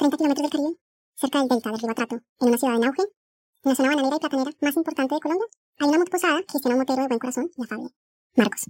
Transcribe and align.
30 0.00 0.16
kilómetros 0.16 0.42
del 0.42 0.50
Caribe, 0.50 0.78
cerca 1.14 1.38
del 1.40 1.48
delta 1.48 1.70
del 1.70 1.78
río 1.78 1.90
Atrato, 1.90 2.16
en 2.16 2.48
una 2.48 2.56
ciudad 2.56 2.76
en 2.76 2.84
auge, 2.84 3.02
en 3.02 3.68
la 3.68 3.74
zona 3.74 3.88
bananera 3.90 4.16
y 4.16 4.18
platanera 4.18 4.50
más 4.62 4.76
importante 4.76 5.14
de 5.14 5.20
Colombia, 5.20 5.46
hay 5.78 5.88
una 5.90 5.98
motoposada 5.98 6.40
que 6.40 6.52
gestiona 6.52 6.74
un 6.76 6.80
motero 6.80 7.02
de 7.02 7.08
buen 7.08 7.18
corazón 7.18 7.50
y 7.54 7.62
afable, 7.62 7.90
Marcos. 8.34 8.62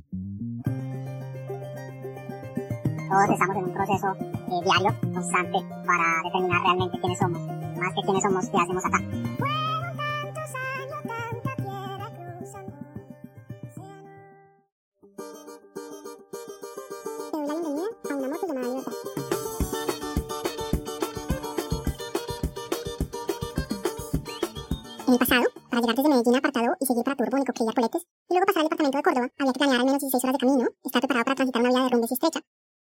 Todos 3.11 3.30
estamos 3.30 3.56
en 3.56 3.64
un 3.64 3.72
proceso 3.72 4.08
eh, 4.19 4.61
diario, 4.64 4.90
constante, 5.14 5.58
para 5.87 6.06
determinar 6.24 6.62
realmente 6.62 6.98
quiénes 6.98 7.19
somos, 7.19 7.41
más 7.79 7.95
que 7.95 8.03
quiénes 8.03 8.23
somos, 8.25 8.49
qué 8.51 8.57
hacemos 8.59 8.85
acá. 8.85 8.99
Te 17.31 17.37
doy 17.37 17.47
la 17.47 17.55
bienvenida 17.55 17.89
a 18.11 18.15
una 18.17 18.29
moto 18.29 18.47
llamada 18.49 18.67
Libertad. 18.67 19.09
En 25.10 25.14
el 25.14 25.27
pasado, 25.27 25.42
para 25.66 25.82
llegar 25.82 25.96
desde 25.96 26.09
Medellín 26.09 26.37
a 26.37 26.38
Apartado 26.38 26.70
y 26.78 26.87
seguir 26.87 27.02
para 27.02 27.18
Turbo, 27.18 27.34
Nicoquilla, 27.34 27.74
Poletes, 27.74 28.06
y 28.30 28.30
luego 28.30 28.46
pasar 28.46 28.62
al 28.62 28.70
departamento 28.70 28.95
de 28.95 29.02
Córdoba, 29.02 29.27
había 29.42 29.52
que 29.52 29.59
planear 29.59 29.80
al 29.82 29.87
menos 29.91 30.02
16 30.06 30.23
horas 30.23 30.34
de 30.38 30.42
camino, 30.46 30.66
estar 30.87 31.02
preparado 31.02 31.24
para 31.27 31.34
transitar 31.34 31.62
una 31.66 31.70
vía 31.74 31.82
de 31.82 31.91
rumbes 31.91 32.10
y 32.10 32.14
estrecha, 32.14 32.41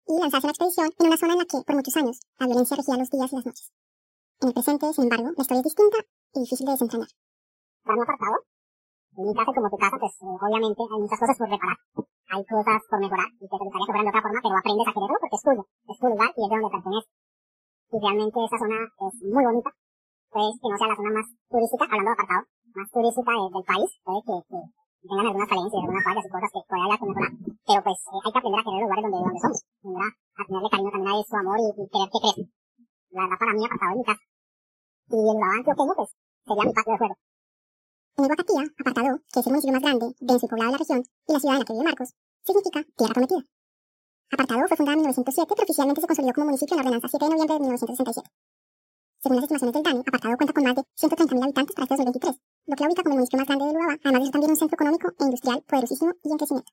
y 0.08 0.14
lanzarse 0.24 0.48
a 0.48 0.48
la 0.48 0.56
expedición 0.56 0.88
en 0.88 1.04
una 1.04 1.20
zona 1.20 1.34
en 1.36 1.40
la 1.44 1.48
que, 1.52 1.60
por 1.68 1.76
muchos 1.76 1.96
años, 2.00 2.16
la 2.40 2.48
violencia 2.48 2.80
regía 2.80 2.96
los 2.96 3.12
días 3.12 3.28
y 3.28 3.36
las 3.36 3.44
noches. 3.44 3.68
En 4.40 4.48
el 4.48 4.54
presente, 4.56 4.86
sin 4.96 5.04
embargo, 5.04 5.28
la 5.36 5.42
historia 5.44 5.60
es 5.60 5.68
distinta 5.68 6.00
y 6.32 6.40
difícil 6.48 6.64
de 6.64 6.72
desentrañar. 6.72 7.12
Para 7.84 7.96
mi 8.00 8.04
apartado, 8.08 8.36
en 9.20 9.24
mi 9.28 9.34
casa 9.36 9.52
como 9.52 9.68
tu 9.68 9.80
casa, 9.84 9.98
pues 10.00 10.14
obviamente 10.24 10.80
hay 10.80 11.00
muchas 11.04 11.20
cosas 11.20 11.36
por 11.36 11.48
reparar, 11.52 11.78
hay 12.00 12.44
cosas 12.48 12.80
por 12.88 13.00
mejorar 13.04 13.30
y 13.36 13.46
te 13.52 13.52
gustaría 13.52 13.84
que 13.84 13.92
fueran 13.92 14.06
de 14.08 14.12
otra 14.16 14.24
forma, 14.24 14.40
pero 14.40 14.56
aprendes 14.64 14.88
a 14.88 14.94
quererlo 14.96 15.18
porque 15.20 15.36
es 15.36 15.44
tuyo, 15.44 15.64
es 15.92 15.98
tu 16.00 16.08
lugar 16.08 16.32
y 16.32 16.40
es 16.40 16.48
de 16.48 16.56
donde 16.56 16.72
perteneces. 16.72 17.12
Y 17.92 17.96
realmente 18.00 18.38
esa 18.48 18.58
zona 18.64 18.80
es 18.80 19.14
muy 19.28 19.44
bonita, 19.44 19.72
pues 20.34 20.54
que 20.62 20.68
no 20.70 20.78
sea 20.78 20.88
la 20.92 20.96
zona 21.00 21.12
más 21.18 21.28
turística, 21.50 21.84
hablando 21.86 22.10
de 22.10 22.16
apartado, 22.18 22.44
más 22.76 22.90
turística 22.92 23.32
de- 23.34 23.52
del 23.54 23.66
país, 23.72 23.90
puede 24.04 24.22
que, 24.28 24.36
que 24.50 24.60
tengan 25.08 25.28
algunas 25.30 25.50
falencias, 25.54 25.80
algunas 25.84 26.04
fallas 26.08 26.26
y 26.26 26.32
cosas 26.34 26.50
que 26.54 26.62
todavía 26.68 26.86
haya 26.90 26.98
que 27.00 27.08
mejorar, 27.10 27.32
pero 27.68 27.80
pues 27.86 27.98
eh, 28.04 28.20
hay 28.24 28.32
que 28.34 28.40
aprender 28.40 28.60
a 28.60 28.64
querer 28.64 28.80
los 28.82 28.84
lugares 28.84 29.04
donde, 29.04 29.20
donde 29.24 29.40
somos, 29.44 29.60
aprender 29.64 30.04
a, 30.04 30.46
tenerle 30.48 30.70
cariño 30.74 30.92
también 30.94 31.14
a 31.14 31.20
eso, 31.22 31.34
amor 31.38 31.58
y, 31.64 31.68
y 31.70 31.86
querer 31.94 32.10
que 32.14 32.20
crezca. 32.24 32.44
La 33.14 33.22
verdad 33.24 33.40
para 33.44 33.54
mí 33.54 33.62
apartado 33.64 33.92
es 33.94 33.98
mi 34.02 34.06
casa. 34.10 34.24
Y 35.14 35.16
el 35.16 35.36
lugar 35.38 35.52
antioqueño 35.60 35.94
pues 36.00 36.10
sería 36.48 36.64
mi 36.66 36.74
patio 36.74 36.92
de 36.94 37.00
juego. 37.04 37.16
En 38.16 38.22
el 38.24 38.30
Guacatía, 38.30 38.64
Apartado, 38.80 39.12
que 39.32 39.38
es 39.40 39.46
el 39.48 39.52
municipio 39.54 39.74
más 39.74 39.84
grande, 39.86 40.06
denso 40.20 40.46
y 40.46 40.50
poblado 40.50 40.70
de 40.70 40.76
la 40.78 40.82
región, 40.84 41.00
y 41.02 41.34
la 41.34 41.40
ciudad 41.42 41.56
en 41.56 41.60
la 41.62 41.66
que 41.66 41.74
vive 41.74 41.86
Marcos, 41.90 42.10
significa 42.46 42.80
tierra 42.98 43.14
prometida. 43.14 43.42
Apartado 44.34 44.68
fue 44.68 44.78
fundada 44.78 44.94
en 44.98 45.02
1907, 45.02 45.50
pero 45.54 45.64
oficialmente 45.66 46.02
se 46.02 46.08
consolidó 46.08 46.34
como 46.34 46.46
municipio 46.50 46.74
en 46.74 46.78
la 46.78 46.84
ordenanza 46.86 47.08
7 47.10 47.26
de 47.26 47.32
noviembre 47.32 47.54
de 47.54 47.60
1967. 47.62 48.30
Según 49.24 49.40
las 49.40 49.48
estimaciones 49.48 49.72
del 49.72 49.84
DANE, 49.88 50.04
Apartado 50.04 50.36
cuenta 50.36 50.52
con 50.52 50.64
más 50.68 50.76
de 50.76 50.84
130.000 51.00 51.48
habitantes 51.48 51.74
para 51.80 51.88
este 51.88 51.96
2023, 51.96 52.44
lo 52.68 52.76
que 52.76 52.84
la 52.84 52.88
ubica 52.92 53.04
como 53.08 53.14
el 53.16 53.20
municipio 53.24 53.40
más 53.40 53.48
grande 53.48 53.66
del 53.72 53.80
Urabá, 53.80 53.96
además 54.04 54.20
de 54.20 54.26
ser 54.28 54.34
también 54.36 54.52
un 54.52 54.60
centro 54.60 54.76
económico 54.76 55.08
e 55.16 55.24
industrial 55.24 55.60
poderosísimo 55.64 56.12
y 56.12 56.28
en 56.28 56.40
crecimiento. 56.44 56.72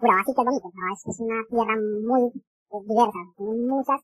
Urabá 0.00 0.20
sí 0.24 0.32
que 0.32 0.40
es 0.40 0.48
bonito, 0.48 0.66
Urabá 0.72 0.92
es, 0.96 1.00
es 1.04 1.20
una 1.20 1.38
tierra 1.52 1.76
muy 1.76 2.22
eh, 2.32 2.80
diversa, 2.88 3.20
tiene 3.36 3.52
muchas 3.76 4.00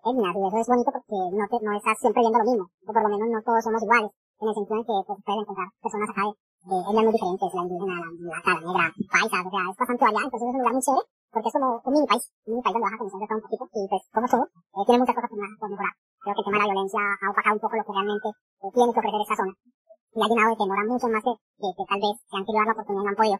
etnias 0.00 0.32
y 0.32 0.40
eso 0.48 0.58
es 0.64 0.68
bonito 0.72 0.90
porque 0.96 1.18
no, 1.28 1.44
te, 1.44 1.56
no 1.60 1.72
estás 1.76 1.96
siempre 2.00 2.20
viendo 2.24 2.38
lo 2.40 2.48
mismo, 2.48 2.64
o 2.72 2.88
por 2.88 3.02
lo 3.04 3.08
menos 3.12 3.28
no 3.28 3.40
todos 3.44 3.60
somos 3.60 3.84
iguales, 3.84 4.10
en 4.40 4.46
el 4.48 4.54
sentido 4.56 4.76
en 4.80 4.84
que 4.88 4.94
pues, 5.04 5.18
puedes 5.28 5.40
encontrar 5.44 5.68
personas 5.84 6.08
acá 6.08 6.22
de, 6.24 6.32
de 6.32 6.76
etnias 6.88 7.04
muy 7.04 7.12
diferentes, 7.12 7.52
la 7.52 7.62
indígena, 7.68 7.96
la 8.00 8.10
mulaca, 8.16 8.52
la 8.56 8.64
negra, 8.64 8.86
paisa, 9.12 9.38
o 9.44 9.50
sea, 9.52 9.64
es 9.68 9.76
bastante 9.76 10.04
variada, 10.08 10.24
entonces 10.24 10.48
es 10.48 10.56
un 10.56 10.60
lugar 10.64 10.72
muy 10.72 10.84
chévere, 10.88 11.04
porque 11.36 11.48
es 11.52 11.52
como 11.52 11.68
un 11.84 11.92
mini 11.92 12.08
país, 12.08 12.24
un 12.32 12.48
mini 12.48 12.62
país 12.64 12.72
donde 12.72 12.88
vas 12.88 12.96
a 12.96 13.00
conocer 13.04 13.20
de 13.20 13.28
todo 13.28 13.36
un 13.36 13.44
poquito, 13.44 13.64
y 13.76 13.80
pues 13.92 14.02
como 14.08 14.24
todo, 14.32 14.44
eh, 14.48 14.84
tiene 14.88 15.00
muchas 15.04 15.16
cosas 15.20 15.28
por 15.28 15.68
mejorar. 15.68 15.94
Creo 16.24 16.34
que 16.34 16.40
el 16.40 16.48
tema 16.48 16.56
de 16.56 16.64
la 16.64 16.72
violencia 16.72 17.00
ha 17.04 17.28
opacado 17.28 17.54
un 17.54 17.60
poco 17.60 17.76
lo 17.76 17.84
que 17.84 17.92
realmente 17.92 18.28
eh, 18.32 18.70
tiene 18.72 18.92
que 18.96 19.00
ofrecer 19.04 19.20
esta 19.20 19.36
zona, 19.36 19.54
y 20.16 20.18
ha 20.24 20.28
llenado 20.32 20.50
de 20.50 20.56
temor 20.56 20.78
a 20.80 20.88
muchos 20.88 21.10
más 21.12 21.20
que, 21.20 21.34
que, 21.36 21.68
que 21.76 21.84
tal 21.84 22.00
vez 22.00 22.14
se 22.16 22.34
han 22.36 22.44
querido 22.48 22.60
dar 22.64 22.68
la 22.68 22.76
oportunidad 22.80 23.02
y 23.02 23.04
no 23.04 23.12
han 23.12 23.20
podido 23.20 23.38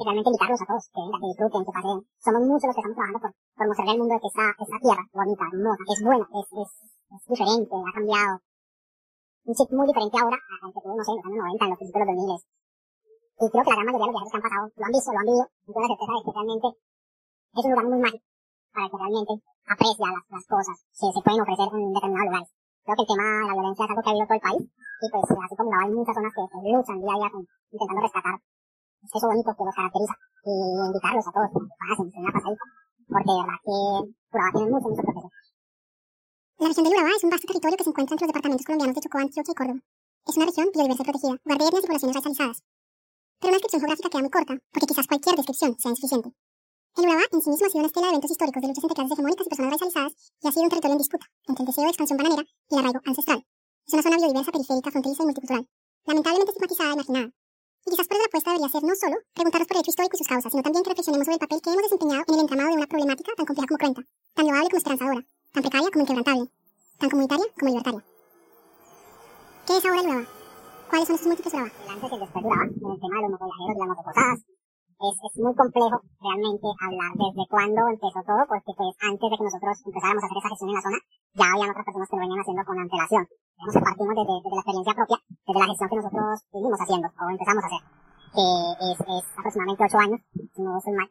realmente 0.00 0.30
invitarlos 0.32 0.62
a 0.64 0.66
todos, 0.70 0.84
que 0.88 1.00
vengan, 1.04 1.20
que 1.20 1.28
disfruten, 1.28 1.60
que 1.60 1.76
paseen. 1.76 2.00
Somos 2.24 2.42
muchos 2.48 2.66
los 2.70 2.74
que 2.74 2.80
estamos 2.80 2.96
trabajando 2.96 3.20
por, 3.20 3.30
por 3.36 3.66
mostrarle 3.68 3.92
al 3.92 4.00
mundo 4.00 4.14
que 4.16 4.30
esta, 4.32 4.46
esta 4.56 4.78
tierra, 4.80 5.04
bonita, 5.12 5.44
hermosa, 5.44 5.84
es 5.92 6.00
buena, 6.00 6.26
es, 6.40 6.46
es, 6.56 6.70
es 6.88 7.22
diferente, 7.28 7.74
ha 7.76 7.92
cambiado. 7.92 8.34
Un 9.44 9.52
chip 9.52 9.68
muy 9.76 9.86
diferente 9.92 10.16
ahora 10.16 10.38
al 10.40 10.72
que 10.72 10.80
tuvo, 10.80 10.96
no 10.96 11.04
sé, 11.04 11.10
en 11.12 11.20
los 11.20 11.26
años 11.28 11.42
90, 11.52 11.64
en 11.64 11.70
los 11.70 11.78
principios 11.80 12.00
de 12.00 12.08
los 12.08 12.16
2000. 12.16 12.40
Y 13.40 13.46
creo 13.50 13.64
que 13.64 13.70
la 13.70 13.76
gran 13.76 13.86
mayoría 13.92 14.00
de 14.00 14.08
los 14.08 14.16
viajeros 14.16 14.32
que 14.32 14.38
han 14.40 14.46
pasado 14.48 14.64
lo 14.72 14.84
han 14.88 14.94
visto, 14.96 15.10
lo 15.12 15.20
han 15.20 15.28
vivido, 15.28 15.46
y 15.52 15.68
tengo 15.68 15.80
la 15.84 15.90
certeza 15.92 16.12
de 16.16 16.22
que 16.24 16.32
realmente 16.32 16.68
es 16.70 17.64
un 17.64 17.70
lugar 17.76 17.86
muy 17.92 18.00
mágico 18.00 18.29
para 18.72 18.88
que 18.90 18.96
realmente 18.96 19.34
aprecia 19.66 20.06
las, 20.10 20.24
las 20.30 20.44
cosas 20.46 20.76
que 20.90 21.06
se 21.10 21.22
pueden 21.22 21.42
ofrecer 21.42 21.68
en 21.70 21.92
determinados 21.92 22.28
lugares. 22.30 22.50
Creo 22.84 22.96
que 22.96 23.04
el 23.04 23.10
tema 23.10 23.26
de 23.26 23.46
la 23.46 23.56
violencia 23.58 23.84
es 23.84 23.90
algo 23.90 24.02
que 24.02 24.08
ha 24.08 24.14
habido 24.14 24.28
todo 24.30 24.38
el 24.40 24.46
país, 24.48 24.64
y 24.70 25.06
pues 25.10 25.24
así 25.30 25.54
como 25.56 25.70
hay 25.70 25.90
muchas 25.90 26.14
zonas 26.16 26.32
que 26.34 26.42
pues, 26.50 26.64
luchan 26.70 26.98
día 27.00 27.14
a 27.14 27.18
día 27.20 27.30
con, 27.30 27.42
intentando 27.70 28.02
rescatar 28.02 28.36
eso 29.00 29.26
bonito 29.26 29.50
que 29.56 29.64
los 29.64 29.74
caracteriza 29.74 30.14
y 30.44 30.52
invitarlos 30.52 31.26
a 31.26 31.32
todos 31.32 31.48
que 31.50 31.60
pasen, 31.80 32.06
se 32.10 32.18
una 32.20 32.32
pasadita, 32.32 32.66
porque 33.08 33.32
de 33.32 33.40
verdad 33.40 33.60
que 33.64 33.76
Urabá 34.30 34.50
tiene 34.52 34.70
mucho, 34.70 34.88
mucho 34.88 35.02
ofrecer. 35.02 35.30
La 36.60 36.68
región 36.68 36.84
del 36.84 36.94
Urabá 36.94 37.12
es 37.16 37.24
un 37.24 37.30
vasto 37.30 37.46
territorio 37.48 37.76
que 37.76 37.84
se 37.84 37.90
encuentra 37.90 38.12
entre 38.14 38.26
los 38.26 38.32
departamentos 38.32 38.66
colombianos 38.66 38.94
de 38.94 39.00
Chocó, 39.00 39.18
Antioquia 39.18 39.52
y 39.52 39.58
Córdoba. 39.60 39.80
Es 40.28 40.36
una 40.36 40.46
región 40.46 40.66
biodiversa 40.68 41.02
y 41.02 41.08
protegida, 41.08 41.36
guarda 41.40 41.64
etnias 41.64 41.80
y 41.80 41.86
poblaciones 41.88 42.16
racializadas. 42.16 42.58
Pero 43.40 43.48
una 43.48 43.56
descripción 43.56 43.80
geográfica 43.80 44.10
queda 44.10 44.20
muy 44.20 44.34
corta, 44.36 44.54
porque 44.68 44.86
quizás 44.86 45.06
cualquier 45.08 45.36
descripción 45.40 45.70
sea 45.80 45.90
insuficiente. 45.90 46.28
El 46.96 47.04
Urabá 47.06 47.22
en 47.30 47.40
sí 47.40 47.50
mismo 47.50 47.66
ha 47.66 47.70
sido 47.70 47.78
una 47.80 47.86
estela 47.86 48.06
de 48.06 48.10
eventos 48.10 48.30
históricos 48.30 48.62
de 48.62 48.68
luchas 48.68 48.82
entre 48.82 48.94
clases 48.94 49.12
hegemónicas 49.12 49.46
y 49.46 49.48
personas 49.48 49.72
racializadas, 49.72 50.12
y 50.42 50.48
ha 50.48 50.52
sido 50.52 50.64
un 50.64 50.70
territorio 50.70 50.94
en 50.94 50.98
disputa, 50.98 51.26
entre 51.46 51.62
el 51.62 51.66
deseo 51.66 51.84
de 51.84 51.90
expansión 51.90 52.16
bananera 52.18 52.42
y 52.42 52.74
el 52.74 52.78
arraigo 52.80 53.00
ancestral. 53.06 53.46
Es 53.86 53.94
una 53.94 54.02
zona 54.02 54.16
biodiversa, 54.16 54.50
periférica, 54.50 54.90
fronteriza 54.90 55.22
y 55.22 55.26
multicultural, 55.26 55.68
lamentablemente 56.06 56.50
estigmatizada 56.50 56.92
y 56.92 56.96
marginada. 56.96 57.28
Y 57.86 57.90
quizás 57.90 58.06
por 58.08 58.16
eso 58.16 58.22
la 58.22 58.26
apuesta 58.26 58.50
debería 58.50 58.68
ser 58.68 58.82
no 58.82 58.94
solo 58.94 59.16
preguntarnos 59.32 59.68
por 59.68 59.76
el 59.76 59.80
hecho 59.80 59.90
histórico 59.90 60.14
y 60.14 60.18
sus 60.18 60.28
causas, 60.28 60.50
sino 60.50 60.62
también 60.62 60.82
que 60.82 60.90
reflexionemos 60.90 61.24
sobre 61.24 61.38
el 61.38 61.44
papel 61.46 61.58
que 61.62 61.70
hemos 61.70 61.82
desempeñado 61.86 62.22
en 62.26 62.34
el 62.34 62.40
entramado 62.40 62.68
de 62.70 62.76
una 62.76 62.86
problemática 62.90 63.30
tan 63.38 63.46
compleja 63.46 63.68
como 63.70 63.78
cruenta, 63.78 64.02
tan 64.34 64.44
loable 64.50 64.68
como 64.68 64.78
esperanzadora, 64.82 65.22
tan 65.54 65.62
precaria 65.62 65.90
como 65.94 66.02
inquebrantable, 66.02 66.44
tan 66.98 67.08
comunitaria 67.08 67.46
como 67.54 67.68
libertaria. 67.70 68.02
¿Qué 69.66 69.72
es 69.78 69.84
ahora 69.86 70.00
el 70.00 70.06
Urabá? 70.10 70.24
¿Cuáles 70.90 71.06
son 71.06 71.14
estos 71.14 71.28
múltiples 71.30 71.54
Urabá? 71.54 71.70
El 71.70 71.90
antes 71.94 72.10
y 72.10 72.14
Urabá, 72.18 72.66
en 72.66 72.90
el 72.90 72.98
tema 72.98 73.16
de 73.22 73.28
los 73.30 73.38
y 73.38 73.78
las 73.78 74.59
es, 75.00 75.16
es 75.24 75.34
muy 75.40 75.54
complejo 75.56 75.96
realmente 76.20 76.68
hablar 76.76 77.12
desde 77.16 77.44
cuándo 77.48 77.80
empezó 77.88 78.20
todo, 78.20 78.42
porque 78.44 78.72
pues 78.76 78.92
antes 79.00 79.26
de 79.30 79.36
que 79.36 79.46
nosotros 79.48 79.74
empezáramos 79.80 80.22
a 80.22 80.26
hacer 80.28 80.38
esa 80.38 80.52
gestión 80.52 80.70
en 80.70 80.76
la 80.76 80.84
zona, 80.84 80.98
ya 81.40 81.46
habían 81.48 81.70
otras 81.72 81.86
personas 81.88 82.08
que 82.08 82.16
lo 82.16 82.22
venían 82.22 82.40
haciendo 82.44 82.62
con 82.68 82.76
antelación. 82.76 83.24
Digamos 83.24 83.74
que 83.74 83.86
partimos 83.88 84.14
desde, 84.20 84.34
desde 84.36 84.50
la 84.50 84.60
experiencia 84.60 84.94
propia, 85.00 85.18
desde 85.24 85.60
la 85.60 85.70
gestión 85.70 85.88
que 85.88 86.00
nosotros 86.00 86.32
seguimos 86.52 86.80
haciendo, 86.80 87.06
o 87.08 87.24
empezamos 87.32 87.62
a 87.64 87.68
hacer, 87.68 87.82
que 88.30 88.46
es, 88.92 88.98
es 89.00 89.24
aproximadamente 89.40 89.84
ocho 89.88 89.98
años, 90.04 90.20
si 90.52 90.60
no 90.60 90.70
soy 90.84 90.94
mal, 91.00 91.08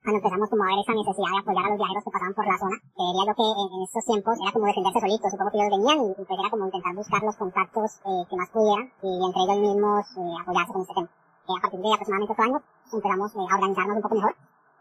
cuando 0.00 0.16
empezamos 0.16 0.48
como 0.48 0.64
a 0.64 0.70
ver 0.72 0.80
esa 0.80 0.94
necesidad 0.96 1.30
de 1.30 1.40
apoyar 1.44 1.64
a 1.64 1.70
los 1.70 1.78
viajeros 1.78 2.04
que 2.04 2.10
pasaban 2.10 2.34
por 2.34 2.46
la 2.50 2.58
zona, 2.58 2.76
que 2.80 3.02
diría 3.04 3.24
yo 3.28 3.34
que 3.36 3.46
en, 3.46 3.68
en 3.70 3.82
estos 3.84 4.04
tiempos 4.10 4.34
era 4.40 4.50
como 4.50 4.64
defenderse 4.66 5.00
solitos, 5.00 5.30
supongo 5.30 5.50
que 5.50 5.58
ellos 5.60 5.74
venían 5.76 5.98
y, 6.00 6.08
y 6.10 6.24
pues 6.24 6.38
era 6.40 6.50
como 6.50 6.64
intentar 6.66 6.94
buscar 6.96 7.20
los 7.22 7.36
contactos 7.36 7.90
eh, 8.08 8.22
que 8.26 8.36
más 8.40 8.48
pudieran 8.50 8.86
y 9.06 9.10
entre 9.22 9.40
ellos 9.44 9.60
mismos 9.60 10.02
eh, 10.16 10.34
apoyarse 10.40 10.72
con 10.72 10.82
este 10.82 10.94
tema. 10.98 11.10
Eh, 11.50 11.58
a 11.58 11.60
partir 11.62 11.80
de 11.80 11.90
aproximadamente 11.90 12.32
ocho 12.32 12.42
años 12.46 12.62
empezamos 12.92 13.34
eh, 13.34 13.38
a 13.50 13.54
organizarnos 13.58 13.96
un 13.96 14.02
poco 14.02 14.14
mejor. 14.14 14.34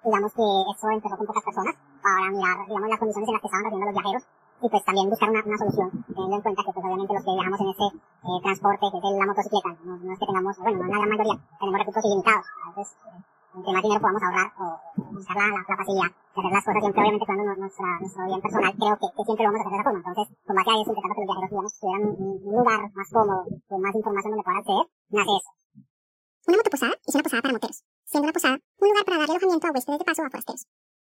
Digamos 0.06 0.32
que 0.38 0.46
eso 0.70 0.86
empezó 0.94 1.18
con 1.18 1.26
pocas 1.26 1.44
personas 1.44 1.76
para 2.04 2.30
mirar, 2.30 2.58
digamos, 2.70 2.90
las 2.90 3.00
condiciones 3.00 3.28
en 3.28 3.34
las 3.34 3.42
que 3.42 3.48
estaban 3.50 3.66
haciendo 3.66 3.86
los 3.90 3.96
viajeros 3.98 4.24
y 4.62 4.70
pues 4.70 4.84
también 4.86 5.10
buscar 5.10 5.30
una, 5.30 5.42
una 5.46 5.58
solución, 5.58 5.90
teniendo 6.06 6.36
en 6.36 6.42
cuenta 6.44 6.62
que 6.64 6.72
pues 6.74 6.86
obviamente 6.86 7.14
los 7.16 7.24
que 7.24 7.34
viajamos 7.34 7.60
en 7.60 7.70
este 7.74 7.88
eh, 7.90 8.40
transporte 8.44 8.86
que 8.92 8.98
es 9.00 9.16
la 9.18 9.26
motocicleta, 9.26 9.70
no, 9.84 9.94
no 9.98 10.12
es 10.14 10.20
que 10.20 10.26
tengamos, 10.30 10.54
bueno, 10.60 10.78
no 10.78 10.88
la 10.94 10.98
gran 11.00 11.10
mayoría, 11.10 11.38
tenemos 11.60 11.80
recursos 11.80 12.06
ilimitados, 12.06 12.46
a 12.46 12.68
veces 12.70 12.88
eh, 13.08 13.24
entre 13.50 13.72
más 13.74 13.82
dinero 13.84 14.02
podamos 14.04 14.24
ahorrar 14.24 14.48
o 14.60 14.66
buscar 15.16 15.36
la, 15.40 15.48
la, 15.48 15.62
la 15.64 15.76
facilidad 15.80 16.12
de 16.12 16.40
hacer 16.40 16.54
las 16.54 16.66
cosas 16.70 16.82
siempre 16.84 17.02
obviamente 17.02 17.26
cuando 17.26 17.44
nuestra, 17.56 17.88
nuestro 18.00 18.22
bien 18.30 18.42
personal, 18.46 18.72
creo 18.78 18.96
que, 19.00 19.08
que 19.16 19.24
siempre 19.26 19.44
lo 19.44 19.50
vamos 19.50 19.60
a 19.60 19.64
hacer 19.64 19.72
de 19.72 19.80
esa 19.80 19.88
forma, 19.90 20.00
entonces 20.00 20.28
con 20.46 20.56
base 20.60 20.70
a 20.70 20.76
eso 20.80 20.92
intentando 20.92 21.16
que 21.16 21.24
los 21.24 21.30
viajeros 21.30 21.50
digamos 21.50 21.72
tuvieran 21.80 22.04
un, 22.04 22.32
un 22.44 22.54
lugar 22.60 22.80
más 22.94 23.08
cómodo, 23.16 23.40
con 23.68 23.80
más 23.80 23.96
información 23.96 24.32
donde 24.32 24.44
puedan 24.44 24.60
acceder, 24.60 24.86
nace 25.12 25.34
eso. 25.40 25.52
Una 26.50 26.58
motoposada 26.58 26.98
es 27.06 27.14
una 27.14 27.22
posada 27.22 27.44
para 27.44 27.54
moteros, 27.54 27.84
siendo 28.10 28.26
una 28.26 28.34
posada 28.34 28.58
un 28.58 28.88
lugar 28.90 29.06
para 29.06 29.18
darle 29.20 29.38
alojamiento 29.38 29.68
a 29.68 29.70
huéspedes 29.70 30.00
de 30.00 30.06
paso 30.06 30.24
o 30.24 30.26
a 30.26 30.30
forasteros. 30.34 30.66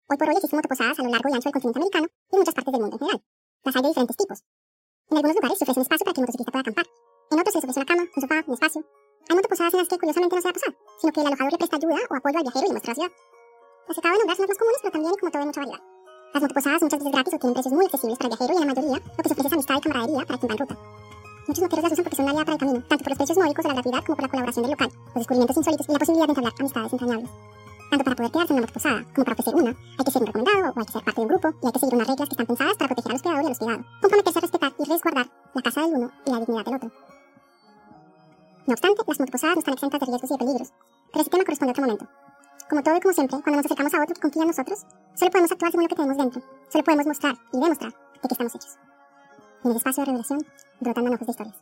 Hoy 0.09 0.17
por 0.17 0.27
hoy 0.27 0.35
existen 0.35 0.57
motoposadas 0.59 0.99
a 0.99 1.03
lo 1.03 1.09
largo 1.09 1.29
y 1.29 1.31
ancho 1.31 1.47
del 1.47 1.53
continente 1.55 1.79
americano 1.79 2.07
y 2.11 2.35
en 2.35 2.39
muchas 2.41 2.53
partes 2.53 2.71
del 2.73 2.81
mundo 2.81 2.95
en 2.95 2.99
general. 2.99 3.23
Las 3.63 3.75
hay 3.77 3.81
de 3.81 3.87
diferentes 3.87 4.17
tipos. 4.17 4.43
En 5.07 5.15
algunos 5.15 5.35
lugares 5.39 5.55
se 5.55 5.63
ofrece 5.63 5.79
un 5.79 5.85
espacio 5.87 6.03
para 6.03 6.11
que 6.11 6.19
el 6.19 6.23
motociclista 6.27 6.51
pueda 6.51 6.63
acampar. 6.67 6.87
En 7.31 7.39
otros 7.39 7.51
se 7.53 7.57
les 7.59 7.63
ofrece 7.63 7.79
una 7.79 7.87
cama, 7.87 8.03
un 8.11 8.19
sofá, 8.19 8.37
un 8.43 8.53
espacio. 8.59 8.81
Hay 9.31 9.35
motoposadas 9.39 9.71
en 9.71 9.79
las 9.79 9.87
que 9.87 9.97
curiosamente 10.03 10.35
no 10.35 10.41
se 10.41 10.47
da 10.51 10.53
posada, 10.59 10.73
sino 10.99 11.09
que 11.15 11.19
el 11.23 11.27
alojador 11.31 11.51
le 11.55 11.59
presta 11.63 11.75
ayuda 11.79 11.95
o 11.95 12.13
apoyo 12.19 12.37
al 12.37 12.43
viajero 12.43 12.67
y 12.67 12.71
muestra 12.75 12.91
la 12.91 12.95
ciudad. 12.99 13.11
Las 13.87 13.97
acabo 14.03 14.11
de 14.11 14.19
nombrar 14.19 14.35
son 14.35 14.43
las 14.43 14.51
más 14.51 14.59
comunes, 14.59 14.79
pero 14.83 14.91
también, 14.91 15.15
como 15.15 15.31
todo, 15.31 15.39
hay 15.39 15.47
mucha 15.47 15.61
variedad. 15.63 15.83
Las 16.35 16.41
motoposadas 16.43 16.79
muchas 16.83 16.99
veces 16.99 17.13
gratis 17.15 17.31
o 17.31 17.39
tienen 17.39 17.55
precios 17.55 17.71
muy 17.71 17.85
accesibles 17.87 18.17
para 18.19 18.27
el 18.27 18.35
viajero 18.35 18.51
y 18.51 18.57
en 18.59 18.67
la 18.67 18.69
mayoría 18.75 18.99
lo 18.99 19.21
que 19.23 19.29
se 19.31 19.31
ofrece 19.31 19.47
es 19.47 19.55
amistad 19.55 19.75
y 19.79 19.83
camaradería 19.87 20.23
para 20.27 20.37
quien 20.43 20.49
va 20.51 20.55
en 20.59 20.59
ruta. 20.59 20.75
Muchos 21.47 21.63
moteros 21.63 21.83
las 21.83 21.91
usan 21.93 22.03
porque 22.03 22.15
son 22.15 22.25
una 22.25 22.31
aliada 22.31 22.45
para 22.45 22.53
el 22.53 22.59
camino, 22.59 22.83
tanto 22.87 23.03
por 23.03 23.09
los 23.09 23.17
precios 23.17 23.37
módicos 23.37 23.63
de 23.63 23.69
la 23.69 23.73
gratuidad 23.73 24.03
como 24.05 24.15
por 24.15 24.23
la 24.23 24.29
colaboración 24.29 24.63
del 24.63 24.71
local, 24.71 24.89
los 24.93 25.15
descubrimientos 25.15 25.57
insólitos 25.57 25.89
y 25.89 25.91
la 25.91 25.99
posibilidad 25.99 26.27
de 26.27 26.31
entablar 26.31 26.53
amistades 26.59 26.93
entrañables. 26.93 27.29
Tanto 27.89 28.03
para 28.05 28.15
poder 28.15 28.31
quedarse 28.31 28.53
en 28.53 28.57
una 28.57 28.61
motoposada 28.61 29.03
como 29.13 29.23
para 29.25 29.33
ofrecer 29.33 29.55
una, 29.55 29.71
hay 29.71 30.05
que 30.05 30.11
ser 30.11 30.21
un 30.21 30.27
recomendado 30.27 30.73
o 30.75 30.79
hay 30.79 30.85
que 30.85 30.91
ser 30.93 31.03
parte 31.03 31.19
de 31.19 31.25
un 31.25 31.27
grupo 31.27 31.47
y 31.49 31.65
hay 31.65 31.71
que 31.73 31.79
seguir 31.79 31.95
unas 31.95 32.07
reglas 32.07 32.29
que 32.29 32.33
están 32.33 32.47
pensadas 32.47 32.77
para 32.77 32.87
proteger 32.87 33.11
al 33.11 33.15
hospedador 33.17 33.41
y 33.41 33.45
al 33.45 33.51
hospedado, 33.51 33.81
comprometerse 34.01 34.39
a 34.39 34.41
respetar 34.41 34.71
y 34.77 34.83
resguardar 34.85 35.27
la 35.53 35.61
casa 35.61 35.81
del 35.81 35.91
uno 35.97 36.11
y 36.25 36.31
la 36.31 36.39
dignidad 36.39 36.65
del 36.65 36.75
otro. 36.75 36.91
No 38.67 38.73
obstante, 38.73 39.01
las 39.07 39.19
motoposadas 39.19 39.55
no 39.55 39.59
están 39.59 39.73
exentas 39.73 39.99
de 39.99 40.05
riesgos 40.05 40.29
y 40.29 40.33
de 40.33 40.37
peligros, 40.37 40.69
pero 41.11 41.21
ese 41.21 41.29
tema 41.31 41.43
corresponde 41.43 41.69
a 41.69 41.73
otro 41.73 41.83
momento. 41.83 42.05
Como 42.69 42.83
todo 42.83 42.95
y 42.95 43.01
como 43.01 43.13
siempre, 43.13 43.41
cuando 43.41 43.57
nos 43.57 43.65
acercamos 43.65 43.93
a 43.93 44.03
otro 44.03 44.15
que 44.15 44.21
confía 44.21 44.43
en 44.43 44.47
nosotros, 44.47 44.79
solo 45.15 45.31
podemos 45.31 45.51
actuar 45.51 45.71
según 45.71 45.83
lo 45.83 45.89
que 45.89 45.95
tenemos 45.95 46.17
dentro, 46.17 46.41
solo 46.69 46.83
podemos 46.85 47.07
mostrar 47.07 47.35
y 47.51 47.59
demostrar 47.59 47.91
de 47.91 48.27
qué 48.29 48.31
estamos 48.31 48.55
hechos. 48.55 48.90
En 49.63 49.71
el 49.71 49.77
espacio 49.77 50.01
de 50.01 50.05
revelación 50.05 50.45
brotan 50.79 51.03
manojos 51.03 51.27
de 51.27 51.31
historias. 51.31 51.55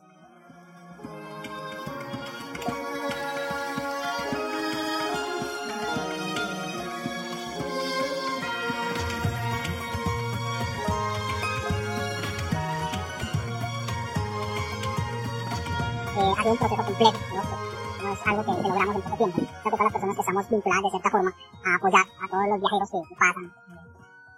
eh, 16.20 16.50
un 16.50 16.58
proceso 16.58 16.84
complejo, 16.84 17.14
¿no? 17.36 18.04
No 18.04 18.14
es 18.14 18.28
algo 18.28 18.44
que, 18.44 18.62
que 18.62 18.68
logramos 18.68 18.96
en 18.96 19.02
poco 19.02 19.16
tiempo. 19.18 19.42
Creo 19.42 19.64
que 19.64 19.70
todas 19.70 19.84
las 19.84 19.94
personas 19.94 20.16
que 20.16 20.22
estamos 20.22 20.50
vinculadas 20.50 20.84
de 20.84 20.90
cierta 20.90 21.10
forma 21.10 21.34
a 21.66 21.76
apoyar 21.76 22.06
a 22.24 22.28
todos 22.30 22.48
los 22.48 22.60
viajeros 22.60 22.90
que, 22.92 23.16
pasan 23.16 23.54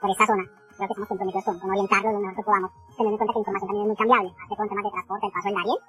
por 0.01 0.09
esta 0.09 0.25
zona, 0.25 0.43
creo 0.87 0.95
que 0.95 1.03
estamos 1.03 1.09
comprometidos 1.09 1.45
con, 1.45 1.59
con 1.59 1.69
orientarlos 1.69 2.13
lo 2.13 2.19
mejor 2.21 2.35
que 2.35 2.43
podamos, 2.43 2.71
teniendo 2.97 3.11
en 3.11 3.17
cuenta 3.17 3.33
que 3.33 3.37
la 3.37 3.41
información 3.41 3.67
también 3.69 3.81
es 3.81 3.91
muy 3.91 3.99
cambiable, 4.01 4.29
hace 4.31 4.55
con 4.55 4.69
temas 4.69 4.83
de 4.85 4.91
transporte, 4.91 5.25
el 5.25 5.31
paso 5.31 5.47
del 5.47 5.57
Darién, 5.61 5.79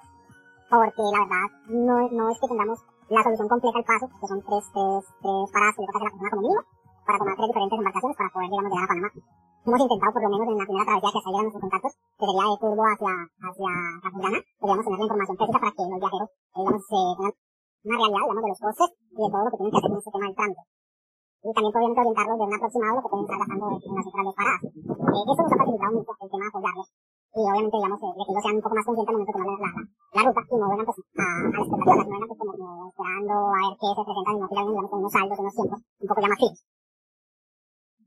porque 0.69 1.03
la 1.13 1.19
verdad 1.23 1.47
no, 1.69 1.95
no 2.13 2.23
es 2.29 2.37
que 2.39 2.47
tengamos 2.47 2.79
la 3.09 3.23
solución 3.23 3.47
completa 3.49 3.77
al 3.77 3.89
paso, 3.89 4.05
que 4.09 4.27
son 4.27 4.39
tres, 4.43 4.63
tres, 4.73 5.03
tres 5.23 5.45
paradas 5.53 5.73
que 5.73 5.81
le 5.81 5.87
toca 5.87 5.97
hacer 5.97 6.05
la 6.05 6.13
persona 6.13 6.29
como 6.33 6.41
mínimo, 6.43 6.61
para 7.03 7.17
tomar 7.19 7.35
tres 7.35 7.47
diferentes 7.49 7.77
embarcaciones 7.77 8.17
para 8.17 8.29
poder, 8.33 8.49
digamos, 8.49 8.69
llegar 8.69 8.85
a 8.85 8.91
Panamá. 8.93 9.09
Hemos 9.63 9.79
intentado, 9.79 10.11
por 10.11 10.21
lo 10.23 10.29
menos 10.29 10.43
en 10.43 10.59
la 10.59 10.67
primera 10.67 10.85
travesía 10.87 11.11
que 11.13 11.23
salieron 11.23 11.43
nuestros 11.47 11.63
contactos, 11.63 11.93
que 11.93 12.25
sería 12.27 12.43
de 12.43 12.57
Turbo 12.59 12.83
hacia, 12.83 13.13
hacia 13.23 13.71
Capurana, 14.03 14.39
queríamos 14.43 14.83
tener 14.83 14.99
la 14.99 15.07
información 15.07 15.37
precisa 15.39 15.59
para 15.63 15.71
que 15.71 15.83
los 15.83 15.99
viajeros, 16.03 16.29
digamos, 16.53 16.83
eh, 16.83 17.33
tengan 17.83 17.99
una 17.99 17.99
realidad, 18.03 18.27
digamos, 18.27 18.43
de 18.43 18.51
los 18.51 18.61
costes 18.63 18.89
y 19.13 19.19
de 19.23 19.29
todo 19.31 19.43
lo 19.43 19.49
que 19.51 19.57
tienen 19.57 19.71
que 19.71 19.79
hacer 19.79 19.91
en 19.93 19.99
este 20.03 20.11
tema 20.13 20.25
del 20.27 20.35
tránsito. 20.35 20.63
Y 21.43 21.51
también 21.51 21.75
obviamente 21.75 21.99
orientarlos 21.99 22.37
de 22.39 22.45
un 22.47 22.55
aproximado 22.55 22.95
lo 22.95 23.01
que 23.03 23.09
pueden 23.11 23.25
estar 23.27 23.39
gastando 23.43 23.65
en 23.67 23.93
las 23.93 24.07
otras 24.07 24.23
dos 24.23 24.35
paradas. 24.39 24.61
Eh, 24.63 25.21
eso 25.23 25.41
nos 25.43 25.51
ha 25.53 25.57
facilitado 25.59 25.91
mucho 25.93 26.11
el 26.23 26.29
tema 26.31 26.43
de 26.43 26.51
apoyarlos. 26.53 26.87
Y 27.33 27.41
obviamente, 27.43 27.77
digamos, 27.77 27.99
eh, 27.99 28.13
de 28.13 28.23
que 28.23 28.31
ellos 28.31 28.43
sean 28.43 28.55
un 28.55 28.63
poco 28.63 28.75
más 28.77 28.85
conscientes 28.87 29.11
al 29.11 29.17
momento 29.19 29.31
de 29.31 29.37
tomar 29.37 29.47
la, 29.53 29.67
la, 29.67 29.81
la 30.13 30.21
ruta 30.23 30.41
y 30.43 30.55
no 30.55 30.65
vengan 30.71 30.85
pues, 30.87 30.97
a, 31.03 31.27
a 31.33 31.51
la 31.53 31.59
expectativa, 31.59 32.03
no 32.03 32.13
vengan 32.13 32.29
pues, 32.31 32.39
como, 32.39 32.51
como 32.53 32.87
esperando 32.87 33.33
a 33.43 33.61
ver 33.63 33.73
qué 33.75 33.87
se 33.91 34.03
presentan 34.07 34.33
y 34.33 34.39
no 34.39 34.47
tiran, 34.47 34.65
digamos, 34.71 34.89
con 34.89 34.99
unos 35.03 35.13
saldos, 35.13 35.39
unos 35.43 35.53
tiempos 35.53 35.79
un 35.83 36.07
poco 36.07 36.21
ya 36.23 36.29
más 36.31 36.39
fijos 36.39 36.59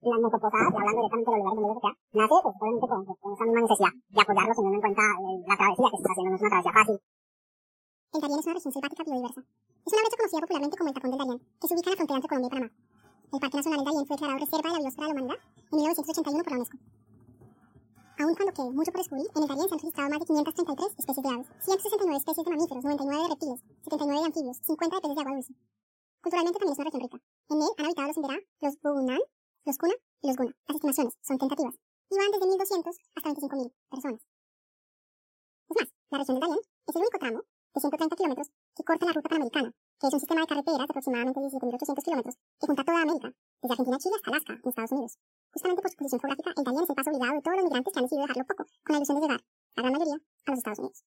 las 0.06 0.20
motoposadas, 0.22 0.70
y 0.70 0.76
hablando 0.76 1.02
directamente 1.02 1.30
de 1.30 1.36
los 1.36 1.42
lugares 1.42 1.56
donde 1.56 1.66
ellos 1.66 1.76
se 1.76 1.82
quedan, 1.82 1.96
nace 2.14 2.36
pues 2.42 2.54
obviamente 2.56 2.86
con, 2.86 3.00
con 3.18 3.30
esa 3.34 3.44
misma 3.44 3.60
necesidad 3.66 3.94
de 4.06 4.20
apoyarlos 4.22 4.56
teniendo 4.56 4.76
en 4.76 4.84
cuenta 4.86 5.02
eh, 5.02 5.38
la 5.50 5.56
travesía 5.56 5.88
que 5.90 5.96
se 5.96 6.02
está 6.06 6.12
haciendo, 6.14 6.30
no 6.30 6.36
es 6.36 6.42
una 6.46 6.52
travesía 6.54 6.74
fácil. 6.78 6.96
El 8.14 8.20
Darién 8.22 8.38
es 8.38 8.46
una 8.46 8.54
región 8.56 8.72
selvática 8.72 9.02
biodiversa. 9.02 9.40
Es 9.86 9.92
una 9.92 10.02
brecha 10.02 10.16
conocida 10.16 10.40
popularmente 10.46 10.76
como 10.78 10.88
el 10.88 10.94
Tapón 10.94 11.10
del 11.10 11.20
Darién, 11.26 11.38
que 11.58 11.66
se 11.66 11.74
ubica 11.74 11.86
en 11.86 11.92
la 11.92 11.98
frontera 11.98 12.16
entre 12.16 12.30
Colombia 12.30 12.46
y 12.46 12.54
Panamá. 12.54 12.70
El 13.32 13.40
Parque 13.40 13.56
Nacional 13.56 13.78
del 13.80 13.86
Darién 13.86 14.06
fue 14.06 14.16
declarado 14.16 14.38
Reserva 14.38 14.68
de 14.70 14.76
la 14.76 14.80
Biosfera 14.80 15.08
de 15.08 15.14
la 15.14 15.20
Humanidad 15.20 15.38
en 15.72 15.76
1981 15.76 16.44
por 16.44 16.52
la 16.52 16.58
UNESCO. 16.58 16.78
Aun 18.18 18.34
cuando 18.34 18.52
quede 18.54 18.70
mucho 18.70 18.92
por 18.92 19.00
descubrir, 19.02 19.26
en 19.34 19.42
el 19.42 19.48
Darién 19.48 19.68
se 19.68 19.74
han 19.74 19.80
registrado 19.82 20.08
más 20.10 20.20
de 20.20 20.26
533 20.26 20.94
especies 20.96 21.22
de 21.26 21.30
aves, 21.34 21.46
169 21.60 22.16
especies 22.16 22.44
de 22.46 22.50
mamíferos, 22.54 22.84
99 22.84 23.22
de 23.22 23.28
reptiles, 23.28 23.60
79 23.82 24.20
de 24.20 24.26
anfibios, 24.26 24.56
50 24.62 24.96
de 24.96 25.02
peces 25.02 25.16
de 25.16 25.22
agua 25.22 25.34
dulce. 25.34 25.52
Culturalmente 26.22 26.58
también 26.58 26.72
es 26.72 26.78
una 26.78 26.86
región 26.86 27.02
rica. 27.02 27.18
En 27.50 27.56
él 27.60 27.72
han 27.76 27.84
habitado 27.86 28.06
los 28.08 28.16
Inderá, 28.16 28.38
los 28.62 28.74
Bunan, 28.80 29.22
los 29.66 29.76
Kuna 29.76 29.96
y 30.22 30.26
los 30.26 30.36
Guna. 30.36 30.52
Las 30.66 30.74
estimaciones 30.76 31.12
son 31.26 31.38
tentativas 31.38 31.74
y 31.74 32.14
van 32.14 32.30
desde 32.30 32.46
1.200 32.46 32.94
hasta 33.16 33.30
25.000 33.30 33.72
personas. 33.90 34.22
Es 35.66 35.74
más, 35.76 35.88
la 36.10 36.18
región 36.18 36.34
del 36.38 36.44
Darién 36.46 36.62
es 36.86 36.94
el 36.94 37.02
único 37.02 37.18
tramo 37.18 37.40
de 37.74 37.80
130 37.80 38.16
kilómetros 38.16 38.48
que 38.74 38.84
corta 38.86 39.06
la 39.06 39.12
ruta 39.12 39.28
panamericana, 39.28 39.74
que 39.98 40.06
es 40.06 40.12
un 40.12 40.20
sistema 40.20 40.40
de 40.42 40.46
carreteras 40.46 40.78
de 40.78 40.84
aproximadamente 40.84 41.40
17.800 41.40 42.04
kilómetros 42.04 42.34
que 42.36 42.66
junta 42.66 42.84
toda 42.84 43.00
América, 43.00 43.32
desde 43.62 43.72
Argentina 43.72 43.98
Chile 43.98 44.14
hasta 44.16 44.30
Alaska, 44.30 44.52
en 44.52 44.68
Estados 44.68 44.92
Unidos. 44.92 45.18
Justamente 45.52 45.82
por 45.82 45.90
su 45.90 45.96
posición 45.96 46.20
geográfica, 46.20 46.50
el 46.56 46.64
Darién 46.64 46.84
es 46.84 46.90
el 46.90 46.96
paso 46.96 47.10
obligado 47.10 47.32
de 47.32 47.42
todos 47.42 47.56
los 47.56 47.64
migrantes 47.64 47.92
que 47.92 47.98
han 47.98 48.04
decidido 48.04 48.26
dejarlo 48.26 48.44
poco, 48.44 48.64
con 48.84 48.92
la 48.92 48.98
ilusión 48.98 49.16
de 49.16 49.22
llegar, 49.24 49.40
la 49.76 49.82
gran 49.82 49.92
mayoría, 49.92 50.18
a 50.20 50.50
los 50.50 50.58
Estados 50.58 50.78
Unidos. 50.80 50.98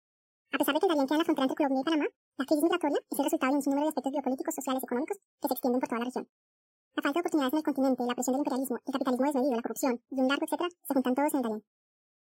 A 0.49 0.57
pesar 0.57 0.73
de 0.73 0.81
que 0.81 0.87
el 0.87 0.89
Darién 0.89 1.07
queda 1.07 1.17
en 1.17 1.21
la 1.21 1.29
frontera 1.29 1.45
entre 1.45 1.57
Colombia 1.61 1.81
y 1.81 1.85
Panamá, 1.85 2.07
la 2.39 2.45
crisis 2.49 2.65
migratoria 2.65 3.01
es 3.13 3.19
el 3.19 3.25
resultado 3.29 3.53
de 3.53 3.57
un 3.59 3.63
sinnúmero 3.63 3.85
de 3.85 3.93
aspectos 3.93 4.13
biopolíticos, 4.13 4.55
sociales 4.57 4.81
y 4.81 4.87
económicos 4.89 5.17
que 5.21 5.49
se 5.49 5.55
extienden 5.55 5.81
por 5.81 5.89
toda 5.89 5.99
la 6.01 6.07
región. 6.09 6.25
La 6.97 7.03
falta 7.05 7.17
de 7.17 7.21
oportunidades 7.21 7.53
en 7.53 7.59
el 7.61 7.67
continente, 7.69 8.01
la 8.09 8.17
presión 8.17 8.33
del 8.33 8.41
imperialismo, 8.41 8.77
el 8.81 8.93
capitalismo 8.97 9.25
desmedido, 9.29 9.57
la 9.61 9.65
corrupción 9.69 9.95
y 10.09 10.17
un 10.17 10.29
largo 10.29 10.45
etcétera 10.49 10.71
se 10.73 10.95
juntan 10.97 11.15
todos 11.15 11.29
en 11.29 11.37
el 11.37 11.45
Darién. 11.45 11.63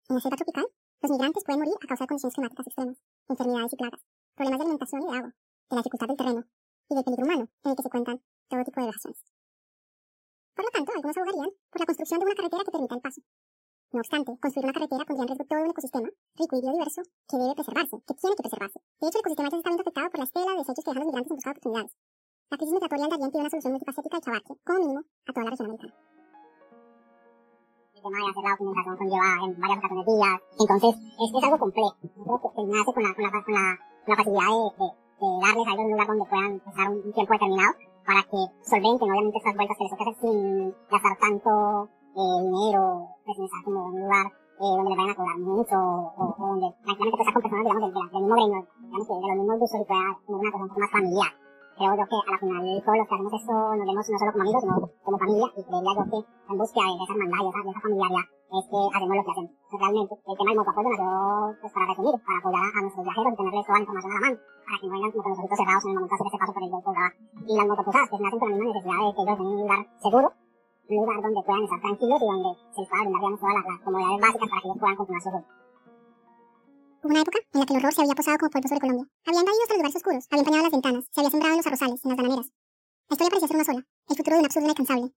En 0.08 0.16
la 0.16 0.22
selva 0.24 0.38
tropical, 0.40 0.66
los 1.04 1.12
migrantes 1.12 1.44
pueden 1.44 1.60
morir 1.60 1.76
a 1.76 1.88
causa 1.92 2.04
de 2.04 2.08
condiciones 2.08 2.36
climáticas 2.36 2.68
extremas, 2.68 2.98
enfermedades 3.28 3.74
y 3.74 3.76
plagas, 3.76 4.02
problemas 4.36 4.60
de 4.60 4.64
alimentación 4.64 5.02
y 5.04 5.06
de 5.12 5.18
agua, 5.20 5.32
de 5.70 5.76
la 5.76 5.82
dificultad 5.84 6.08
del 6.08 6.18
terreno 6.18 6.42
y 6.90 6.96
del 6.96 7.04
peligro 7.04 7.26
humano 7.26 7.50
en 7.64 7.72
el 7.72 7.76
que 7.76 7.84
se 7.84 7.90
cuentan 7.90 8.22
todo 8.48 8.64
tipo 8.64 8.80
de 8.82 8.88
vejaciones. 8.88 9.20
Por 10.56 10.66
lo 10.66 10.72
tanto, 10.72 10.92
algunos 10.94 11.18
abogarían 11.18 11.52
por 11.72 11.80
la 11.82 11.86
construcción 11.86 12.20
de 12.20 12.26
una 12.26 12.36
carretera 12.36 12.64
que 12.64 12.72
permita 12.72 12.96
el 12.96 13.02
paso. 13.02 13.22
No 13.94 14.00
obstante, 14.00 14.32
construir 14.42 14.66
una 14.66 14.74
carretera 14.74 15.06
pondría 15.06 15.24
en 15.24 15.28
riesgo 15.30 15.46
todo 15.46 15.62
un 15.62 15.70
ecosistema 15.70 16.10
rico 16.34 16.54
y 16.58 16.62
biodiverso 16.62 17.02
que 17.30 17.38
debe 17.38 17.54
preservarse, 17.54 17.96
que 18.06 18.14
tiene 18.18 18.36
que 18.36 18.44
preservarse. 18.44 18.80
De 19.02 19.06
hecho, 19.08 19.18
el 19.18 19.22
ecosistema 19.22 19.50
ya 19.50 19.58
está 19.58 19.70
viendo 19.70 19.84
afectado 19.86 20.10
por 20.10 20.20
la 20.20 20.26
estela 20.26 20.52
de 20.54 20.58
desechos 20.62 20.84
que 20.84 20.90
dejan 20.90 21.02
los 21.04 21.10
migrantes 21.14 21.32
en 21.32 21.38
busca 21.38 21.50
de 21.50 21.54
oportunidades. 21.54 21.94
La 22.50 22.58
crisis 22.58 22.74
migratoria 22.74 23.04
del 23.04 23.12
Darién 23.14 23.32
tiene 23.32 23.44
una 23.44 23.50
solución 23.54 23.74
multifacética 23.74 24.18
de 24.18 24.30
abarque, 24.30 24.54
como 24.66 24.80
mínimo, 24.82 25.02
a 25.02 25.30
toda 25.34 25.44
la 25.46 25.52
región 25.54 25.66
americana. 25.70 25.94
El 27.94 28.02
tema 28.02 28.18
de 28.18 28.30
hacer 28.34 28.44
la 28.44 28.54
documentación 28.54 28.98
conlleva 28.98 29.30
en 29.46 29.52
varias 29.62 29.78
ocasiones 29.78 30.06
días, 30.10 30.36
entonces 30.58 30.94
es, 30.98 31.30
es 31.34 31.44
algo 31.44 31.58
complejo. 31.62 31.90
Yo 32.02 32.22
creo 32.24 32.38
que, 32.42 32.50
que 32.54 32.62
nace 32.74 32.92
con 32.94 33.04
la, 33.06 33.12
con 33.14 33.24
la, 33.24 33.30
con 33.46 33.54
la, 33.54 33.66
la 34.10 34.16
facilidad 34.18 34.50
de, 34.50 34.66
de, 34.74 35.03
de 35.24 35.46
darles 35.48 35.68
algo 35.68 35.82
en 35.82 35.86
un 35.86 35.92
lugar 35.92 36.08
donde 36.08 36.26
puedan 36.30 36.52
estar 36.60 36.88
un, 36.92 36.98
un 37.04 37.14
tiempo 37.14 37.34
determinado 37.34 37.74
para 38.04 38.22
que 38.24 38.40
solventen 38.68 39.10
obviamente 39.10 39.38
estas 39.40 39.56
vueltas 39.56 39.78
que 39.78 39.84
les 39.84 39.94
toca 39.96 40.14
sin 40.20 40.38
gastar 40.92 41.16
tanto 41.20 41.52
eh, 42.14 42.38
dinero, 42.44 42.84
en 43.26 43.44
estar 43.44 43.64
como 43.64 43.80
en 43.80 43.94
un 43.96 44.02
lugar 44.04 44.26
eh, 44.28 44.70
donde 44.78 44.90
les 44.92 44.98
vayan 44.98 45.12
a 45.12 45.16
cobrar 45.16 45.40
mucho 45.40 45.76
o, 45.80 46.24
o 46.38 46.44
donde 46.48 46.68
tranquilamente 46.84 47.18
pues, 47.18 47.34
con 47.34 47.42
personas 47.42 47.64
digamos 47.64 47.84
del, 47.84 47.94
del 47.94 48.22
mismo 48.22 48.36
gremio, 48.36 48.60
digamos 48.84 49.08
que 49.08 49.14
de 49.14 49.28
los 49.28 49.38
mismos 49.40 49.60
gustos 49.60 49.82
y 49.82 49.86
pueda 49.88 50.06
tener 50.28 50.40
una 50.40 50.52
cosa 50.52 50.64
un 50.64 50.70
poco 50.70 50.82
más 50.84 50.92
familiar. 50.92 51.32
Creo 51.74 51.90
yo 51.90 52.06
que 52.06 52.16
a 52.16 52.32
la 52.32 52.38
final 52.38 52.84
todos 52.86 52.98
los 52.98 53.08
que 53.08 53.16
hacemos 53.16 53.34
esto 53.34 53.54
nos 53.54 53.86
vemos 53.88 54.06
no 54.06 54.18
solo 54.20 54.30
como 54.30 54.46
amigos, 54.46 54.70
sino 54.70 55.10
como 55.10 55.18
familia 55.18 55.50
y 55.58 55.64
creería 55.66 55.94
yo 55.98 56.04
que 56.06 56.20
en 56.22 56.58
búsqueda 56.62 56.86
de 56.86 57.02
esa 57.02 57.14
hermandad 57.14 57.42
y 57.44 57.50
esa, 57.50 57.60
de 57.64 57.70
esa 57.74 57.82
familiaridad 57.82 58.26
es 58.54 58.66
que 58.70 58.78
hacemos 58.94 59.16
lo 59.18 59.24
que 59.26 59.32
hacemos. 59.34 59.52
Realmente 59.74 60.14
el 60.14 60.36
tema 60.38 60.50
del 60.54 60.60
motoapoyo 60.62 60.90
nació 60.94 61.10
pues, 61.58 61.74
para 61.74 61.86
resumir, 61.90 62.14
para 62.22 62.38
apoyar 62.38 62.62
a, 62.62 62.80
nuestros 62.84 63.04
viajeros 63.04 63.32
y 63.34 63.38
tenerles 63.42 63.66
toda 63.66 63.74
la 63.74 63.84
información 63.84 64.14
a 64.14 64.14
la 64.14 64.22
mano 64.22 64.38
para 64.64 64.78
que 64.78 64.86
no 64.86 64.94
vengan 64.94 65.12
como 65.14 65.24
con 65.24 65.32
los 65.34 65.40
ojitos 65.42 65.58
cerrados 65.58 65.84
en 65.84 65.90
el 65.90 65.96
momento 65.98 66.14
de 66.14 66.18
hacer 66.18 66.30
ese 66.30 66.40
paso 66.44 66.54
por 66.54 66.64
el 66.64 66.70
Gaba. 66.74 67.08
Y 67.34 67.54
las 67.58 67.68
motoposadas 67.74 68.08
pues 68.14 68.22
nacen 68.22 68.40
con 68.40 68.50
la 68.50 68.54
misma 68.54 68.70
necesidad 68.70 68.94
de 68.94 69.14
que 69.14 69.22
ellos 69.24 69.34
tengan 69.34 69.50
un 69.50 69.62
lugar 69.66 69.82
seguro, 69.98 70.28
un 70.30 70.98
lugar 71.02 71.18
donde 71.26 71.42
puedan 71.42 71.64
estar 71.66 71.80
tranquilos 71.82 72.20
y 72.22 72.28
donde 72.30 72.52
se 72.54 72.80
les 72.82 72.90
pueda 72.94 73.02
brindar 73.02 73.34
todas 73.34 73.56
las, 73.58 73.66
las 73.66 73.82
comodidades 73.82 74.20
básicas 74.22 74.48
para 74.54 74.62
que 74.62 74.68
ellos 74.70 74.78
puedan 74.78 74.98
continuar 75.02 75.24
su 75.26 75.32
ruta. 75.34 75.63
Hubo 77.04 77.12
una 77.12 77.22
época 77.22 77.40
en 77.52 77.60
la 77.60 77.66
que 77.66 77.74
el 77.74 77.80
horror 77.80 77.94
se 77.94 78.02
había 78.02 78.16
posado 78.16 78.38
como 78.38 78.50
polvo 78.50 78.68
sobre 78.70 78.80
Colombia. 78.80 79.06
Había 79.28 79.42
invadido 79.44 79.64
hasta 79.64 79.74
los 79.76 79.80
lugares 79.84 79.96
oscuros, 80.00 80.24
había 80.32 80.40
empañado 80.40 80.64
las 80.64 80.72
ventanas, 80.72 81.04
se 81.12 81.20
había 81.20 81.32
sembrado 81.32 81.52
en 81.52 81.58
los 81.60 81.68
arrozales, 81.68 82.00
en 82.00 82.10
las 82.10 82.18
bananeras. 82.18 82.48
La 82.48 83.14
historia 83.14 83.30
parecía 83.30 83.48
ser 83.52 83.58
una 83.60 83.68
sola, 83.68 83.82
el 83.84 84.16
futuro 84.16 84.34
de 84.36 84.40
un 84.40 84.46
absurdo 84.48 84.66
inalcanzable. 84.72 85.08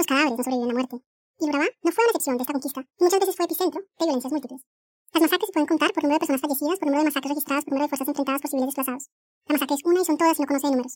Los 0.00 0.06
cadáveres 0.08 0.38
no 0.38 0.44
sobreviven 0.44 0.70
a 0.70 0.76
muerte. 0.80 0.96
Y 1.36 1.44
Urabá 1.44 1.68
no 1.84 1.92
fue 1.92 2.04
una 2.04 2.10
excepción 2.16 2.36
de 2.40 2.42
esta 2.42 2.54
conquista, 2.56 2.80
y 2.80 3.04
muchas 3.04 3.20
veces 3.20 3.36
fue 3.36 3.44
epicentro 3.44 3.80
de 3.84 4.04
violencias 4.08 4.32
múltiples. 4.32 4.60
Las 5.12 5.20
masacres 5.20 5.46
se 5.48 5.52
pueden 5.52 5.68
contar 5.68 5.92
por 5.92 6.02
número 6.04 6.16
de 6.16 6.24
personas 6.24 6.40
fallecidas, 6.40 6.78
por 6.80 6.86
número 6.88 7.02
de 7.04 7.08
masacres 7.12 7.30
registradas, 7.36 7.64
por 7.68 7.72
número 7.76 7.84
de 7.84 7.90
fuerzas 7.92 8.08
enfrentadas 8.08 8.40
por 8.40 8.48
civiles 8.48 8.68
desplazados. 8.72 9.04
La 9.44 9.52
masacre 9.52 9.76
es 9.76 9.84
una 9.84 10.00
y 10.00 10.04
son 10.08 10.16
todas 10.16 10.36
y 10.38 10.40
no 10.40 10.48
conoce 10.48 10.66
de 10.66 10.72
números. 10.72 10.94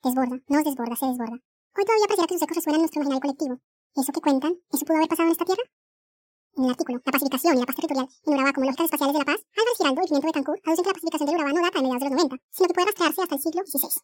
Desborda, 0.00 0.36
nos 0.48 0.64
desborda, 0.64 0.96
se 0.96 1.06
desborda. 1.12 1.36
Hoy 1.76 1.84
todavía 1.84 2.08
pareciera 2.08 2.24
que 2.24 2.34
sus 2.40 2.44
ecos 2.48 2.56
resuenan 2.56 2.80
en 2.80 2.84
nuestro 2.88 2.98
imaginario 3.04 3.20
colectivo. 3.20 3.54
¿Eso 4.00 4.12
que 4.16 4.24
cuentan? 4.24 4.52
¿Eso 4.72 4.84
pudo 4.88 4.96
haber 4.96 5.12
pasado 5.12 5.28
en 5.28 5.36
esta 5.36 5.44
tierra? 5.44 5.64
En 6.58 6.64
el 6.64 6.70
artículo, 6.70 7.00
la 7.04 7.12
pacificación 7.12 7.54
y 7.54 7.60
la 7.60 7.66
paz 7.66 7.76
territorial 7.76 8.08
en 8.26 8.34
Urabá 8.34 8.52
como 8.52 8.66
lógicas 8.66 8.86
espaciales 8.86 9.14
de 9.14 9.20
la 9.20 9.30
paz, 9.30 9.38
Álvarez 9.54 9.78
Giraldo 9.78 10.02
y 10.02 10.06
Pimiento 10.10 10.26
de 10.26 10.34
Cancún 10.34 10.58
aducen 10.66 10.82
que 10.82 10.90
la 10.90 10.94
pacificación 10.98 11.26
del 11.30 11.36
Urabá 11.38 11.52
no 11.54 11.62
data 11.62 11.78
de 11.78 11.82
mediados 11.86 12.02
de 12.02 12.08
los 12.10 12.18
90, 12.18 12.36
sino 12.50 12.66
que 12.66 12.74
puede 12.74 12.86
rastrearse 12.90 13.22
hasta 13.22 13.34
el 13.38 13.42
siglo 13.46 13.62
XVI. 13.62 14.02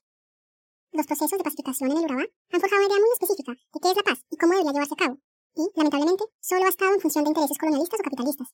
Los 0.95 1.07
procesos 1.11 1.35
de 1.35 1.43
pacificación 1.43 1.91
en 1.91 1.99
el 1.99 2.05
Urabá 2.07 2.25
han 2.31 2.61
forjado 2.63 2.79
una 2.79 2.87
idea 2.95 3.03
muy 3.03 3.11
específica 3.11 3.53
de 3.59 3.79
qué 3.83 3.89
es 3.91 3.97
la 3.99 4.07
paz 4.07 4.19
y 4.31 4.37
cómo 4.39 4.53
debería 4.55 4.71
llevarse 4.71 4.95
a 4.95 5.03
cabo, 5.03 5.15
y, 5.59 5.65
lamentablemente, 5.75 6.25
solo 6.39 6.63
ha 6.63 6.71
estado 6.71 6.95
en 6.95 7.03
función 7.03 7.25
de 7.27 7.31
intereses 7.35 7.59
colonialistas 7.59 7.99
o 7.99 8.05
capitalistas. 8.07 8.49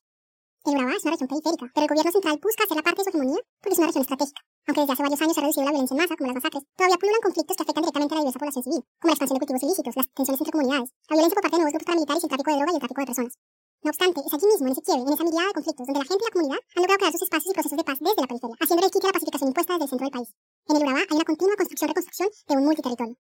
El 0.65 0.73
Urabá 0.81 0.93
es 0.97 1.05
una 1.05 1.13
región 1.13 1.29
periférica, 1.29 1.67
pero 1.77 1.85
el 1.85 1.93
gobierno 1.93 2.13
central 2.17 2.41
busca 2.41 2.65
hacer 2.65 2.77
la 2.81 2.87
parte 2.89 3.01
de 3.01 3.05
su 3.05 3.11
hegemonía 3.13 3.41
porque 3.61 3.75
es 3.77 3.81
una 3.85 3.89
región 3.93 4.05
estratégica. 4.09 4.41
Aunque 4.65 4.81
desde 4.81 4.93
hace 4.97 5.05
varios 5.05 5.21
años 5.21 5.37
ha 5.37 5.41
reducido 5.45 5.65
la 5.69 5.77
violencia 5.77 5.93
en 5.93 6.01
masa, 6.01 6.17
como 6.17 6.29
las 6.33 6.39
masacres, 6.41 6.65
todavía 6.73 6.97
pululan 6.97 7.21
conflictos 7.21 7.53
que 7.53 7.65
afectan 7.69 7.85
directamente 7.85 8.13
a 8.13 8.17
la 8.17 8.25
diversa 8.25 8.41
población 8.41 8.65
civil, 8.65 8.83
como 8.97 9.09
la 9.09 9.17
expansión 9.21 9.37
de 9.37 9.41
cultivos 9.45 9.65
ilícitos, 9.69 9.93
las 10.01 10.09
tensiones 10.17 10.41
entre 10.41 10.57
comunidades, 10.57 10.89
la 10.89 11.15
violencia 11.21 11.37
por 11.37 11.45
parte 11.45 11.57
de 11.57 11.61
nuevos 11.61 11.75
grupos 11.77 11.89
paramilitares 11.93 12.23
y 12.25 12.27
el 12.27 12.33
tráfico 12.33 12.51
de 12.51 12.57
droga 12.57 12.73
y 12.73 12.77
el 12.77 12.81
tráfico 12.81 13.01
de 13.01 13.09
personas. 13.13 13.35
No 13.83 13.89
obstante, 13.89 14.21
es 14.21 14.33
allí 14.35 14.47
mismo, 14.47 14.67
en 14.67 14.73
ese 14.73 14.83
quiebre, 14.83 15.09
en 15.09 15.15
esa 15.15 15.25
mirada 15.25 15.49
de 15.49 15.55
conflictos, 15.57 15.87
donde 15.87 16.01
la 16.01 16.05
gente 16.05 16.21
y 16.21 16.29
la 16.29 16.35
comunidad 16.37 16.61
han 16.77 16.83
logrado 16.85 16.99
crear 17.01 17.13
sus 17.13 17.23
espacios 17.23 17.51
y 17.51 17.57
procesos 17.57 17.79
de 17.81 17.85
paz 17.85 17.99
desde 17.99 18.21
la 18.21 18.29
periferia, 18.29 18.57
haciendo 18.61 18.85
el 18.85 18.93
quite 18.93 19.07
a 19.07 19.09
la 19.09 19.17
pacificación 19.17 19.49
impuesta 19.49 19.73
desde 19.73 19.85
el 19.85 19.91
centro 19.91 20.05
del 20.05 20.17
país. 20.21 20.31
En 20.69 20.77
el 20.77 20.83
Urabá 20.85 21.01
hay 21.01 21.17
una 21.17 21.25
continua 21.25 21.57
construcción-reconstrucción 21.57 22.29
de 22.29 22.55
un 22.61 22.65
multiterritorio. 22.69 23.17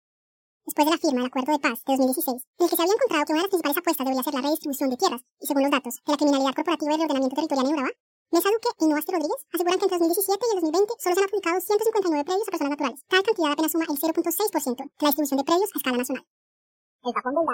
después 0.64 0.84
de 0.86 0.92
la 0.94 1.02
firma 1.02 1.18
del 1.18 1.26
Acuerdo 1.26 1.52
de 1.52 1.58
Paz 1.58 1.78
de 1.82 1.92
2016, 1.98 2.38
en 2.38 2.62
el 2.62 2.70
que 2.70 2.76
se 2.76 2.82
había 2.86 2.94
encontrado 2.94 3.24
que 3.26 3.32
una 3.34 3.40
de 3.42 3.46
las 3.46 3.52
principales 3.52 3.78
apuestas 3.82 4.04
debería 4.06 4.22
ser 4.22 4.34
la 4.34 4.44
redistribución 4.46 4.88
de 4.90 4.96
tierras, 4.96 5.22
y 5.42 5.44
según 5.46 5.62
los 5.66 5.74
datos 5.74 5.94
de 6.06 6.10
la 6.14 6.18
criminalidad 6.22 6.54
corporativa 6.54 6.90
y 6.94 6.98
reordenamiento 7.02 7.34
territorial 7.34 7.66
en 7.66 7.74
Urabá, 7.74 7.92
Mesa 8.30 8.48
Duque 8.54 8.70
y 8.78 8.86
Noaste 8.86 9.10
Rodríguez 9.10 9.40
aseguran 9.50 9.78
que 9.78 9.86
entre 9.90 9.98
2017 9.98 10.38
y 10.38 10.50
el 10.54 10.60
2020 10.62 10.94
solo 11.02 11.14
se 11.14 11.20
han 11.20 11.26
adjudicado 11.26 11.58
159 11.58 12.24
predios 12.24 12.46
a 12.46 12.50
personas 12.54 12.72
naturales. 12.78 13.00
Tal 13.10 13.22
cantidad 13.26 13.50
apenas 13.52 13.72
suma 13.74 13.84
el 13.90 13.98
0.6% 13.98 14.78
de 14.78 15.02
la 15.02 15.08
distribución 15.10 15.38
de 15.42 15.44
predios 15.50 15.70
a 15.74 15.78
escala 15.82 15.98
nacional. 15.98 16.24
El 17.02 17.12
tapón 17.12 17.34
del 17.34 17.44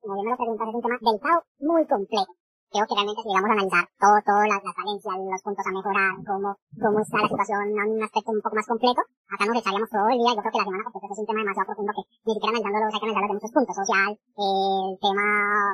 como 0.00 0.14
bien 0.14 0.26
me 0.26 0.32
lo 0.32 0.36
preguntas, 0.36 0.68
es 0.68 0.74
un 0.74 0.82
tema 0.82 0.98
delicado, 1.00 1.38
muy 1.60 1.86
complejo. 1.86 2.32
Creo 2.70 2.86
que 2.86 2.94
realmente 2.94 3.22
si 3.22 3.28
llegamos 3.28 3.50
a 3.50 3.56
analizar 3.58 3.84
todo, 3.98 4.16
todas 4.22 4.46
las, 4.46 4.62
las 4.62 4.76
falencias, 4.78 5.14
los 5.18 5.42
puntos 5.42 5.66
a 5.66 5.74
mejorar, 5.74 6.12
cómo, 6.22 6.48
cómo 6.78 6.98
está 7.02 7.16
la 7.18 7.28
situación 7.28 7.60
en 7.66 7.98
un 7.98 8.02
aspecto 8.02 8.30
un 8.30 8.40
poco 8.40 8.54
más 8.54 8.68
completo, 8.70 9.02
acá 9.26 9.42
nos 9.44 9.58
echaríamos 9.58 9.90
todo 9.90 10.06
el 10.06 10.18
día, 10.22 10.30
yo 10.30 10.40
creo 10.40 10.52
que 10.54 10.62
la 10.62 10.68
semana, 10.70 10.86
porque 10.86 11.10
es 11.10 11.18
un 11.18 11.26
tema 11.26 11.42
demasiado 11.42 11.66
profundo 11.66 11.92
que 11.98 12.04
ni 12.06 12.32
siquiera 12.34 12.50
analizándolo 12.54 12.86
hay 12.86 12.94
que 12.94 13.06
analizarlo 13.10 13.26
de 13.26 13.34
muchos 13.34 13.54
puntos, 13.54 13.74
social, 13.74 14.10
el 14.14 14.92
tema 15.02 15.26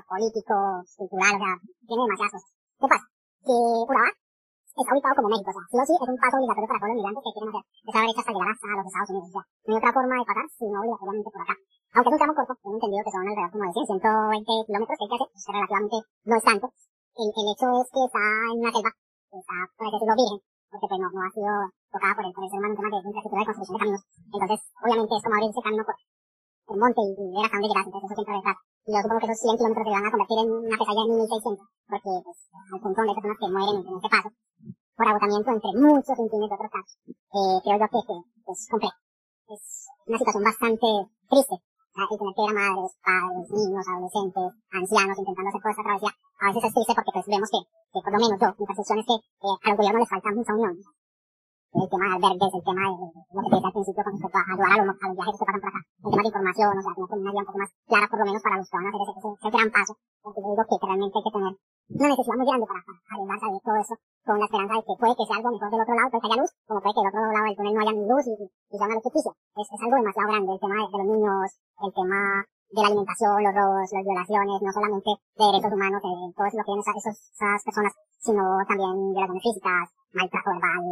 político, 0.09 0.55
cultural, 0.97 1.33
o 1.37 1.41
sea, 1.45 1.55
tiene 1.85 2.03
demasiadas 2.03 2.33
cosas. 2.33 2.53
¿Qué 2.81 2.87
pasa? 2.89 3.07
Que 3.45 3.53
Urabá 3.53 4.11
está 4.83 4.93
ubicado 4.93 5.15
como 5.17 5.29
México, 5.33 5.51
o 5.51 5.55
sea, 5.57 5.65
sí 5.67 5.77
o 5.77 5.85
sí 5.87 5.95
es 5.97 6.11
un 6.13 6.21
paso 6.21 6.37
obligatorio 6.37 6.69
para 6.69 6.81
todos 6.81 6.91
los 6.93 6.99
migrantes 7.01 7.23
que 7.25 7.33
quieren 7.33 7.51
hacer 7.51 7.65
esa 7.87 8.01
brecha 8.05 8.21
hasta 8.21 8.33
llegar 8.37 8.51
hasta 8.53 8.67
los 8.67 8.87
Estados 8.87 9.11
Unidos, 9.11 9.27
o 9.27 9.35
sea, 9.37 9.45
no 9.47 9.71
hay 9.73 9.79
otra 9.81 9.93
forma 9.97 10.15
de 10.17 10.27
pasar 10.27 10.47
sino 10.57 10.77
obligatoriamente 10.77 11.31
por 11.33 11.43
acá. 11.43 11.55
Aunque 11.97 12.09
es 12.09 12.15
un 12.17 12.21
tramo 12.21 12.35
corto, 12.37 12.55
tengo 12.61 12.77
entendido 12.77 13.03
que 13.07 13.13
son 13.15 13.23
alrededor 13.25 13.51
como 13.57 13.65
de 13.67 13.73
100, 13.73 13.87
120 13.87 14.67
kilómetros 14.67 14.97
que 14.97 15.05
hay 15.05 15.11
que 15.11 15.17
hacer, 15.17 15.29
pues 15.33 15.45
relativamente 15.57 15.97
no 16.29 16.35
es 16.37 16.45
tanto. 16.45 16.67
El, 17.17 17.29
el 17.33 17.47
hecho 17.53 17.67
es 17.81 17.89
que 17.89 18.03
está 18.05 18.25
en 18.53 18.57
una 18.61 18.73
selva, 18.77 18.93
que 18.93 19.39
está, 19.41 19.57
por 19.77 19.87
decirlo, 19.89 20.15
virgen, 20.17 20.41
porque 20.69 20.87
pues 20.91 21.01
no, 21.01 21.09
no 21.09 21.21
ha 21.25 21.31
sido 21.33 21.53
tocada 21.89 22.13
por 22.17 22.25
el, 22.27 22.33
por 22.37 22.43
el 22.45 22.51
ser 22.51 22.59
humano 22.61 22.75
en 22.77 22.91
de 22.93 22.99
infraestructura 23.01 23.41
de 23.41 23.49
construcción 23.49 23.77
de 23.77 23.81
caminos. 23.81 24.03
Entonces, 24.29 24.61
obviamente 24.77 25.13
es 25.17 25.23
como 25.25 25.35
abrirse 25.37 25.61
camino 25.65 25.85
por 25.89 25.97
el 26.75 26.81
monte 26.81 27.01
y, 27.03 27.13
ver 27.15 27.45
hasta 27.47 27.57
dónde 27.57 27.69
llegas, 27.69 27.87
entonces 27.87 28.11
eso 28.11 28.23
siempre 28.27 28.35
es 28.37 28.59
Y 28.87 28.91
yo 28.91 28.99
supongo 29.03 29.21
que 29.21 29.27
esos 29.27 29.43
100 29.47 29.57
kilómetros 29.57 29.87
se 29.87 29.95
van 29.97 30.07
a 30.07 30.11
convertir 30.11 30.39
en 30.43 30.49
una 30.51 30.77
pesadilla 30.77 31.05
de 31.07 31.15
1600, 31.17 31.67
porque 31.87 32.13
pues, 32.27 32.39
hay 32.57 32.73
un 32.77 32.83
montón 32.87 33.05
de 33.07 33.15
personas 33.17 33.39
que 33.41 33.49
mueren 33.55 33.77
en 33.87 33.95
este 33.97 34.11
paso 34.11 34.29
por 34.97 35.07
agotamiento 35.07 35.51
entre 35.53 35.71
muchos 35.77 36.17
centímetros 36.17 36.51
de 36.51 36.57
otros 36.57 36.73
casos. 36.73 36.95
Eh, 37.07 37.59
creo 37.63 37.77
yo 37.77 37.89
que, 37.93 38.01
que 38.01 38.53
es 38.53 38.61
complejo. 38.71 38.99
Es 39.47 39.63
una 40.07 40.19
situación 40.19 40.45
bastante 40.45 40.89
triste 41.31 41.57
y 41.57 42.19
tener 42.19 42.35
que 42.37 42.43
ver 42.45 42.51
a 42.51 42.61
madres, 42.61 42.93
padres, 43.01 43.49
niños, 43.57 43.87
adolescentes, 43.89 44.49
ancianos 44.69 45.17
intentando 45.17 45.49
hacer 45.49 45.63
toda 45.65 45.73
esta 45.73 45.87
travesía, 45.87 46.13
a 46.13 46.47
veces 46.53 46.65
es 46.69 46.75
triste 46.77 46.93
porque 46.93 47.13
pues 47.17 47.27
vemos 47.27 47.49
que, 47.49 47.61
que 47.65 48.01
por 48.05 48.13
lo 48.13 48.19
menos 48.21 48.37
yo, 48.37 48.49
mi 48.53 48.67
percepción 48.69 48.99
es 49.01 49.07
que 49.09 49.17
eh, 49.17 49.57
a 49.57 49.67
los 49.73 49.77
gobiernos 49.81 50.01
les 50.05 50.13
falta 50.13 50.37
mucha 50.37 50.53
unión. 50.53 50.75
El 51.77 51.89
tema 51.93 52.05
de 52.09 52.15
albergues, 52.17 52.53
el 52.57 52.65
tema 52.65 52.83
de 52.85 52.93
lo 52.97 53.41
que 53.41 53.49
te 53.49 53.57
decía 53.57 53.69
al 53.69 53.77
principio 53.77 54.03
con 54.05 54.13
respecto 54.17 54.37
a 54.37 54.45
ayudar 54.49 54.81
a 54.81 54.85
los, 54.85 54.97
a 54.97 55.07
los 55.09 55.17
viajeros 55.17 55.39
que 55.41 55.47
pasan 55.49 55.61
por 55.61 55.71
acá, 55.73 55.81
tema 56.11 56.23
de 56.23 56.31
información, 56.31 56.79
o 56.79 56.83
sea, 56.83 56.93
tener 56.95 57.19
una 57.19 57.33
guía 57.33 57.43
un 57.43 57.49
poco 57.51 57.59
más 57.59 57.71
clara 57.87 58.07
por 58.07 58.19
lo 58.21 58.25
menos 58.27 58.43
para 58.43 58.57
los 58.59 58.69
que 58.71 58.77
van 58.77 58.87
a 58.87 58.91
hacer 58.91 59.03
ese, 59.07 59.29
ese, 59.33 59.51
gran 59.51 59.71
paso, 59.71 59.93
porque 60.23 60.41
yo 60.43 60.49
digo 60.53 60.65
que, 60.67 60.77
realmente 60.87 61.17
hay 61.17 61.25
que 61.27 61.35
tener 61.37 61.53
una 61.57 62.09
necesidad 62.11 62.37
muy 62.37 62.47
grande 62.47 62.67
para, 62.67 62.81
para 62.87 63.35
a 63.37 63.61
todo 63.63 63.77
eso 63.77 63.95
con 64.27 64.39
la 64.43 64.47
esperanza 64.47 64.75
de 64.75 64.83
que 64.83 64.95
puede 64.99 65.15
que 65.15 65.27
sea 65.27 65.37
algo 65.39 65.51
mejor 65.55 65.71
del 65.71 65.83
otro 65.87 65.95
lado, 65.95 66.11
puede 66.11 66.23
que 66.23 66.27
haya 66.27 66.43
luz, 66.43 66.53
como 66.67 66.79
puede 66.83 66.95
que 66.95 67.03
del 67.03 67.11
otro 67.15 67.23
lado 67.31 67.47
del 67.47 67.57
túnel 67.57 67.75
no 67.75 67.81
haya 67.81 67.95
ni 67.95 68.05
luz 68.11 68.25
y, 68.27 68.35
y 68.35 68.75
sea 68.75 68.87
una 68.87 68.97
luz 68.99 69.07
ficticia. 69.07 69.33
Es, 69.55 69.69
es 69.71 69.81
algo 69.87 69.97
demasiado 70.03 70.27
grande 70.27 70.51
el 70.51 70.61
tema 70.61 70.77
de, 70.77 70.87
de 70.87 70.99
los 70.99 71.09
niños, 71.15 71.49
el 71.87 71.93
tema 71.95 72.21
de 72.43 72.81
la 72.83 72.89
alimentación, 72.91 73.39
los 73.39 73.55
robos, 73.55 73.87
las 73.87 74.05
violaciones, 74.05 74.57
no 74.67 74.71
solamente 74.75 75.11
de 75.15 75.45
derechos 75.47 75.73
humanos, 75.73 76.01
de 76.03 76.11
todo 76.35 76.47
lo 76.47 76.51
que 76.51 76.67
tienen 76.67 76.83
esas, 76.83 77.19
esas 77.39 77.61
personas, 77.63 77.93
sino 78.19 78.43
también 78.67 78.95
violaciones 79.15 79.43
físicas, 79.47 79.87
maltrato 80.11 80.51
verbal, 80.51 80.83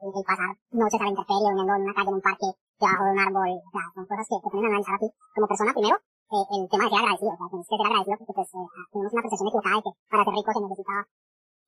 el, 0.00 0.08
el 0.08 0.24
pasar 0.24 0.50
noches 0.72 1.00
a 1.00 1.04
la 1.04 1.12
intemperie, 1.12 1.44
durmiendo 1.44 1.74
en 1.76 1.82
una 1.84 1.94
calle, 1.94 2.08
en 2.08 2.18
un 2.18 2.24
parque, 2.24 2.48
debajo 2.78 3.04
de 3.04 3.10
un 3.12 3.20
árbol, 3.20 3.50
o 3.58 3.70
sea, 3.70 3.84
son 3.94 4.06
cosas 4.06 4.26
que 4.28 4.36
ponen 4.42 4.64
a 4.64 4.68
analizar 4.68 4.94
a 4.94 5.02
ti 5.02 5.08
como 5.34 5.46
persona. 5.46 5.72
Primero, 5.74 5.96
eh, 5.98 6.44
el 6.54 6.68
tema 6.68 6.84
de 6.84 6.90
ser 6.90 7.00
agradecido, 7.02 7.32
o 7.32 7.38
sea, 7.38 7.48
tienes 7.48 7.68
que 7.68 7.76
ser 7.76 7.86
agradecido 7.88 8.16
porque 8.18 8.36
pues 8.38 8.48
eh, 8.54 8.68
tenemos 8.92 9.12
una 9.12 9.22
percepción 9.22 9.48
equivocada 9.48 9.76
de 9.76 9.82
que 9.82 9.92
para 10.10 10.24
ser 10.24 10.34
rico 10.38 10.50
se 10.52 10.60
necesita 10.60 10.94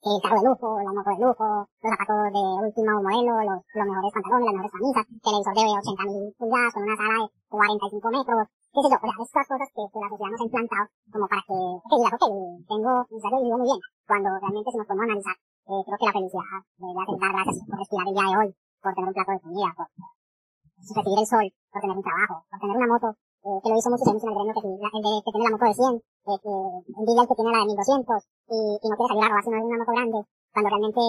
el 0.01 0.21
carro 0.25 0.41
de 0.41 0.49
lujo, 0.49 0.69
la 0.81 0.93
moto 0.97 1.11
de 1.13 1.21
lujo, 1.21 1.47
los 1.69 1.91
zapatos 1.93 2.17
de 2.33 2.43
último 2.65 2.93
modelo, 3.05 3.33
los, 3.45 3.61
los 3.61 3.85
mejores 3.85 4.13
pantalones, 4.17 4.47
las 4.49 4.57
mejores 4.57 4.73
camisas, 4.73 5.05
televisor 5.21 5.55
de 5.61 5.65
80.000 5.77 6.37
pulgadas 6.41 6.73
con 6.73 6.83
una 6.89 6.97
sala 6.97 7.15
de 7.21 7.27
45 7.53 8.09
metros, 8.17 8.49
qué 8.73 8.81
sé 8.81 8.89
yo, 8.89 8.97
o 8.97 9.05
sea, 9.05 9.21
estas 9.21 9.47
cosas 9.51 9.69
que, 9.77 9.83
que 9.93 10.01
la 10.01 10.09
sociedad 10.09 10.31
nos 10.33 10.41
ha 10.41 10.49
implantado 10.49 10.85
como 11.13 11.27
para 11.29 11.43
que, 11.45 11.59
que 11.85 11.97
digas, 12.01 12.17
ok, 12.17 12.25
tengo, 12.65 12.93
necesario 13.13 13.39
y 13.41 13.45
vivo 13.45 13.59
muy 13.61 13.69
bien, 13.69 13.81
cuando 14.09 14.29
realmente 14.41 14.69
si 14.73 14.77
nos 14.81 14.87
podemos 14.89 15.05
analizar, 15.05 15.37
eh, 15.37 15.83
creo 15.85 15.99
que 16.01 16.09
la 16.09 16.17
felicidad 16.17 16.61
debería 16.81 17.05
ser 17.05 17.17
dar 17.21 17.33
gracias 17.37 17.65
por 17.69 17.77
respirar 17.77 18.07
el 18.09 18.15
día 18.17 18.25
de 18.25 18.37
hoy, 18.41 18.51
por 18.81 18.93
tener 18.97 19.09
un 19.09 19.17
plato 19.21 19.33
de 19.37 19.41
comida, 19.41 19.71
por 19.77 19.89
recibir 20.81 21.19
el 21.21 21.27
sol, 21.27 21.47
por 21.73 21.81
tener 21.81 21.97
un 21.97 22.03
trabajo, 22.03 22.35
por 22.51 22.59
tener 22.61 22.77
una 22.77 22.89
moto, 22.89 23.09
eh, 23.41 23.59
que 23.63 23.69
lo 23.71 23.77
hizo 23.77 23.91
muchos 23.91 24.09
años 24.09 24.25
en 24.25 24.31
el 24.31 24.37
gremio, 24.37 24.55
que, 24.57 24.69
de, 24.69 25.13
que 25.25 25.31
tiene 25.33 25.47
la 25.47 25.55
moto 25.55 25.67
de 25.69 25.75
100, 25.75 25.97
eh, 25.97 26.39
que 26.41 26.53
envidia 26.97 27.23
el 27.23 27.29
que 27.29 27.37
tiene 27.39 27.51
la 27.51 27.61
de 27.61 27.69
1200, 27.71 28.29
y, 28.51 28.59
y 28.81 28.87
no 28.89 28.95
quiere 28.97 29.11
salir 29.11 29.25
a 29.25 29.29
robar 29.29 29.45
sino 29.45 29.57
una 29.61 29.81
moto 29.81 29.93
grande, 29.93 30.19
cuando 30.53 30.69
realmente 30.71 31.03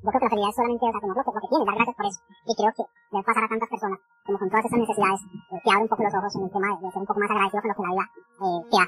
yo 0.00 0.08
creo 0.08 0.20
que 0.20 0.24
la 0.24 0.30
felicidad 0.32 0.48
es 0.48 0.56
solamente 0.56 0.80
o 0.80 0.92
sea, 0.92 1.00
tener 1.00 1.12
lo 1.12 1.24
que, 1.24 1.30
lo 1.30 1.40
que 1.40 1.50
tiene, 1.52 1.64
dar 1.68 1.76
gracias 1.76 1.96
por 2.00 2.06
eso. 2.08 2.20
Y 2.48 2.52
creo 2.56 2.72
que 2.72 2.84
debe 3.12 3.24
pasar 3.24 3.44
a 3.44 3.48
tantas 3.52 3.68
personas, 3.68 3.98
como 4.24 4.38
con 4.40 4.48
todas 4.48 4.64
esas 4.64 4.80
necesidades, 4.80 5.20
eh, 5.28 5.60
que 5.60 5.70
abren 5.70 5.84
un 5.84 5.92
poco 5.92 6.02
los 6.08 6.14
ojos 6.16 6.32
en 6.36 6.42
el 6.48 6.52
tema 6.56 6.68
de, 6.72 6.76
de 6.80 6.88
ser 6.88 7.00
un 7.04 7.08
poco 7.10 7.20
más 7.20 7.30
agradecido 7.30 7.60
con 7.60 7.68
lo 7.68 7.76
que 7.76 7.84
la 7.84 7.92
vida 7.92 8.06
eh, 8.40 8.60
te 8.70 8.76
da. 8.80 8.86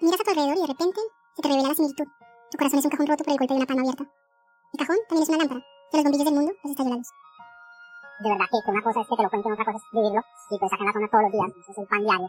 Miras 0.00 0.20
a 0.20 0.24
tu 0.24 0.30
alrededor 0.32 0.56
y 0.56 0.64
de 0.64 0.72
repente 0.72 1.00
se 1.36 1.42
te 1.42 1.48
revela 1.48 1.68
la 1.68 1.76
similitud. 1.76 2.08
Tu 2.50 2.56
corazón 2.56 2.78
es 2.80 2.84
un 2.84 2.90
cajón 2.90 3.06
roto 3.06 3.24
por 3.24 3.32
el 3.32 3.38
golpe 3.38 3.52
de 3.52 3.60
una 3.60 3.68
palma 3.68 3.82
abierta. 3.84 4.04
El 4.72 4.78
cajón 4.80 4.98
también 5.04 5.22
es 5.22 5.28
una 5.28 5.38
lámpara. 5.44 5.60
De 5.90 5.98
los 5.98 6.04
bombillos 6.04 6.26
del 6.26 6.34
mundo 6.38 6.52
los 6.54 6.70
estalló 6.70 6.90
la 6.90 6.96
luz. 7.02 7.10
De 8.22 8.28
verdad 8.30 8.46
que, 8.46 8.58
que 8.62 8.70
una 8.70 8.82
cosa 8.86 9.00
es 9.00 9.08
que 9.10 9.16
te 9.16 9.22
lo 9.22 9.30
cuenten, 9.30 9.52
otra 9.52 9.64
cosa 9.66 9.78
es 9.82 9.86
vivirlo. 9.90 10.22
Y 10.22 10.54
pues 10.54 10.70
acá 10.70 10.82
en 10.82 10.86
la 10.86 10.92
zona 10.94 11.08
todos 11.10 11.24
los 11.26 11.32
días, 11.34 11.50
es 11.50 11.78
el 11.82 11.88
pan 11.90 12.02
diario. 12.06 12.28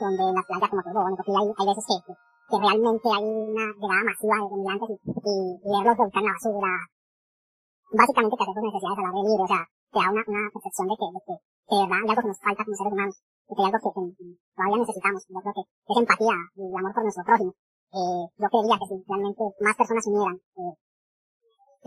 Donde 0.00 0.22
en 0.26 0.34
las 0.34 0.46
playas 0.46 0.70
como 0.70 0.82
Turbo, 0.82 1.10
Nicoquilla, 1.10 1.38
hay, 1.38 1.50
hay 1.54 1.66
veces 1.70 1.84
que, 1.86 1.96
que 2.18 2.56
realmente 2.58 3.08
hay 3.14 3.26
una 3.30 3.66
llegada 3.78 4.02
masiva 4.10 4.36
de 4.42 4.56
migrantes 4.58 4.88
y, 4.90 4.96
y, 4.98 5.34
y 5.62 5.68
verlos 5.70 5.96
volcar 6.02 6.22
la 6.26 6.34
basura. 6.34 6.72
Básicamente 7.94 8.34
te 8.34 8.42
hace 8.42 8.54
tus 8.58 8.66
necesidades 8.68 8.98
a 8.98 9.06
la 9.06 9.12
vivir, 9.14 9.38
o 9.38 9.48
sea, 9.48 9.62
te 9.62 9.98
da 10.02 10.08
una, 10.10 10.22
una 10.26 10.42
percepción 10.50 10.86
de 10.90 10.96
que, 10.98 11.06
de 11.14 11.20
que, 11.22 11.34
que 11.38 11.74
de 11.78 11.82
verdad 11.86 11.98
hay 12.02 12.08
algo 12.10 12.22
que 12.26 12.32
nos 12.34 12.42
falta 12.42 12.62
como 12.66 12.74
seres 12.74 12.92
humanos 12.92 13.16
y 13.22 13.52
que 13.54 13.62
hay 13.62 13.70
algo 13.70 13.78
que, 13.86 14.02
que 14.18 14.26
todavía 14.58 14.78
necesitamos. 14.82 15.20
Yo 15.30 15.38
creo 15.46 15.54
que 15.54 15.62
es 15.62 15.96
empatía 16.02 16.36
y 16.58 16.62
amor 16.74 16.90
por 16.90 17.02
nuestro 17.06 17.22
prójimo. 17.22 17.52
Eh, 17.94 18.24
yo 18.34 18.46
creería 18.50 18.76
que 18.82 18.86
si 18.90 18.96
realmente 19.06 19.44
más 19.62 19.76
personas 19.78 20.04
unieran 20.10 20.36
eh, 20.58 20.74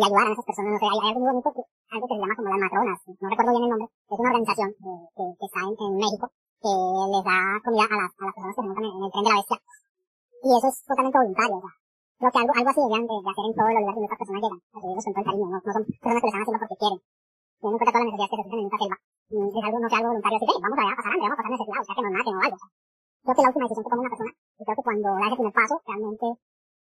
y 0.01 0.03
ayudaran 0.03 0.29
a 0.29 0.34
esas 0.34 0.48
personas, 0.50 0.72
no 0.74 0.79
sé, 0.81 0.86
hay, 0.89 0.98
hay 0.98 1.10
algo 1.13 1.22
muy 1.22 1.29
bonito 1.29 1.50
que, 1.53 1.62
algo 1.93 2.05
que 2.10 2.15
se 2.17 2.22
llama 2.22 2.34
como 2.34 2.50
las 2.50 2.63
matronas, 2.65 2.98
no 3.05 3.27
recuerdo 3.29 3.51
bien 3.53 3.63
el 3.63 3.70
nombre, 3.70 3.88
es 3.93 4.17
una 4.17 4.29
organización 4.34 4.70
eh, 4.74 5.01
que, 5.13 5.24
que 5.38 5.46
está 5.46 5.60
en, 5.62 5.74
en 5.77 5.93
México 6.01 6.25
que 6.62 6.74
les 6.74 7.24
da 7.25 7.38
comida 7.62 7.86
a 7.86 7.98
las, 8.01 8.12
a 8.17 8.24
las 8.25 8.34
personas 8.34 8.53
que 8.53 8.62
se 8.62 8.65
montan 8.65 8.86
en, 8.86 8.93
en 8.98 9.03
el 9.05 9.12
tren 9.13 9.25
de 9.25 9.29
la 9.29 9.39
bestia. 9.41 9.58
Y 10.41 10.50
eso 10.58 10.67
es 10.74 10.77
totalmente 10.89 11.17
voluntario, 11.22 11.55
o 11.58 11.62
sea, 11.62 11.74
creo 12.17 12.31
que 12.34 12.39
algo, 12.41 12.53
algo 12.58 12.70
así 12.74 12.81
deberían 12.81 13.05
de, 13.05 13.15
de 13.22 13.29
hacer 13.29 13.46
en 13.46 13.53
todos 13.53 13.70
los 13.70 13.81
lugares 13.81 13.98
donde 14.01 14.10
estas 14.10 14.22
personas 14.22 14.41
llegan, 14.41 14.62
recibirlos 14.74 15.05
con 15.05 15.13
todo 15.13 15.22
el 15.22 15.29
cariño, 15.29 15.46
no, 15.46 15.58
no 15.62 15.72
son 15.72 15.84
personas 15.86 16.22
que 16.22 16.25
lo 16.25 16.31
están 16.31 16.41
haciendo 16.41 16.62
porque 16.62 16.79
quieren, 16.81 17.00
teniendo 17.62 17.70
en 17.70 17.81
cuenta 17.81 17.93
todas 17.93 18.01
las 18.01 18.10
necesidades 18.10 18.31
que 18.31 18.38
se 18.38 18.46
sufren 18.46 18.62
en 18.62 18.70
esta 18.72 18.79
selva, 18.81 18.98
mm, 18.98 19.50
es 19.53 19.63
algo, 19.70 19.77
no 19.81 19.89
sea 19.91 20.00
algo 20.01 20.10
voluntario, 20.12 20.38
así 20.41 20.46
que 20.50 20.58
vamos 20.65 20.77
a 20.81 20.98
pasar 20.98 21.12
hambre, 21.13 21.22
vamos 21.22 21.38
a 21.38 21.41
pasar 21.41 21.51
necesidad, 21.53 21.81
o 21.81 21.86
sea, 21.86 21.93
que 21.93 22.01
nos 22.01 22.13
maten 22.17 22.34
o 22.34 22.41
algo, 22.41 22.58
o 22.58 22.62
sea, 22.62 22.70
creo 23.22 23.36
que 23.38 23.41
la 23.46 23.50
última 23.51 23.65
decisión 23.70 23.86
que 23.86 23.91
toma 23.91 24.01
una 24.01 24.13
persona, 24.17 24.34
y 24.34 24.62
creo 24.65 24.77
que 24.81 24.86
cuando 24.89 25.08
da 25.13 25.25
ese 25.29 25.38
primer 25.38 25.55
paso, 25.62 25.75
realmente 25.86 26.27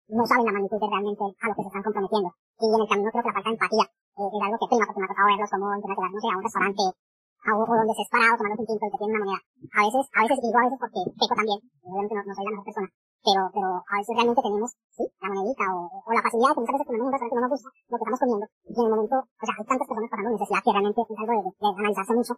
no 0.06 0.22
saben 0.26 0.46
la 0.46 0.54
magnitud 0.56 0.78
de 0.82 0.86
realmente 0.86 1.24
a 1.26 1.46
lo 1.46 1.54
que 1.54 1.62
se 1.62 1.70
están 1.70 1.84
comprometiendo, 1.86 2.30
y 2.60 2.64
en 2.66 2.80
el 2.80 2.88
camino 2.88 3.10
creo 3.10 3.22
que 3.22 3.30
la 3.30 3.36
falta 3.36 3.50
de 3.50 3.56
empatía 3.56 3.84
eh, 3.86 4.28
es 4.32 4.42
algo 4.42 4.56
que 4.56 4.68
prima, 4.70 4.86
porque 4.86 5.00
me 5.00 5.06
ha 5.06 5.12
tocado 5.12 5.28
verlos 5.28 5.50
como 5.50 5.66
en 5.72 5.80
llegar, 5.80 6.10
no 6.12 6.20
sé, 6.20 6.28
a 6.28 6.36
un 6.36 6.44
restaurante, 6.46 6.84
a, 6.86 7.50
o, 7.52 7.62
donde 7.66 7.94
se 7.94 8.02
es 8.02 8.10
parado 8.10 8.34
tomando 8.36 8.60
un 8.60 8.66
tinto 8.66 8.84
y 8.86 8.90
que 8.90 9.00
tiene 9.00 9.12
una 9.12 9.22
moneda, 9.24 9.40
a 9.46 9.80
veces, 9.86 10.04
a 10.16 10.20
veces 10.24 10.36
digo 10.40 10.56
a 10.56 10.64
veces 10.66 10.78
porque 10.80 11.00
peco 11.16 11.34
también, 11.36 11.58
obviamente 11.84 12.14
no, 12.16 12.22
no 12.26 12.32
soy 12.32 12.44
la 12.46 12.52
mejor 12.56 12.66
persona, 12.66 12.88
pero, 13.26 13.40
pero 13.50 13.68
a 13.82 13.94
veces 13.98 14.12
realmente 14.14 14.42
tenemos, 14.46 14.70
sí, 14.94 15.04
la 15.18 15.28
monedita 15.34 15.64
o, 15.74 15.78
o 15.98 16.10
la 16.14 16.22
facilidad 16.22 16.54
que 16.54 16.62
muchas 16.62 16.74
veces 16.78 16.86
tenemos 16.86 17.06
un 17.06 17.12
restaurante 17.12 17.34
que 17.34 17.40
no 17.40 17.44
nos 17.44 17.52
gusta 17.52 17.68
lo 17.74 17.96
que 17.96 18.04
estamos 18.06 18.20
comiendo. 18.22 18.46
Y 18.46 18.72
en 18.76 18.86
el 18.86 18.92
momento, 18.94 19.16
o 19.18 19.44
sea, 19.44 19.54
hay 19.58 19.66
tantas 19.66 19.88
personas 19.90 20.10
pasando 20.14 20.30
necesidad 20.30 20.62
que 20.62 20.72
realmente 20.72 21.00
es 21.02 21.18
algo 21.18 21.34
de, 21.34 21.50
de 21.50 21.66
analizarse 21.66 22.14
mucho 22.14 22.34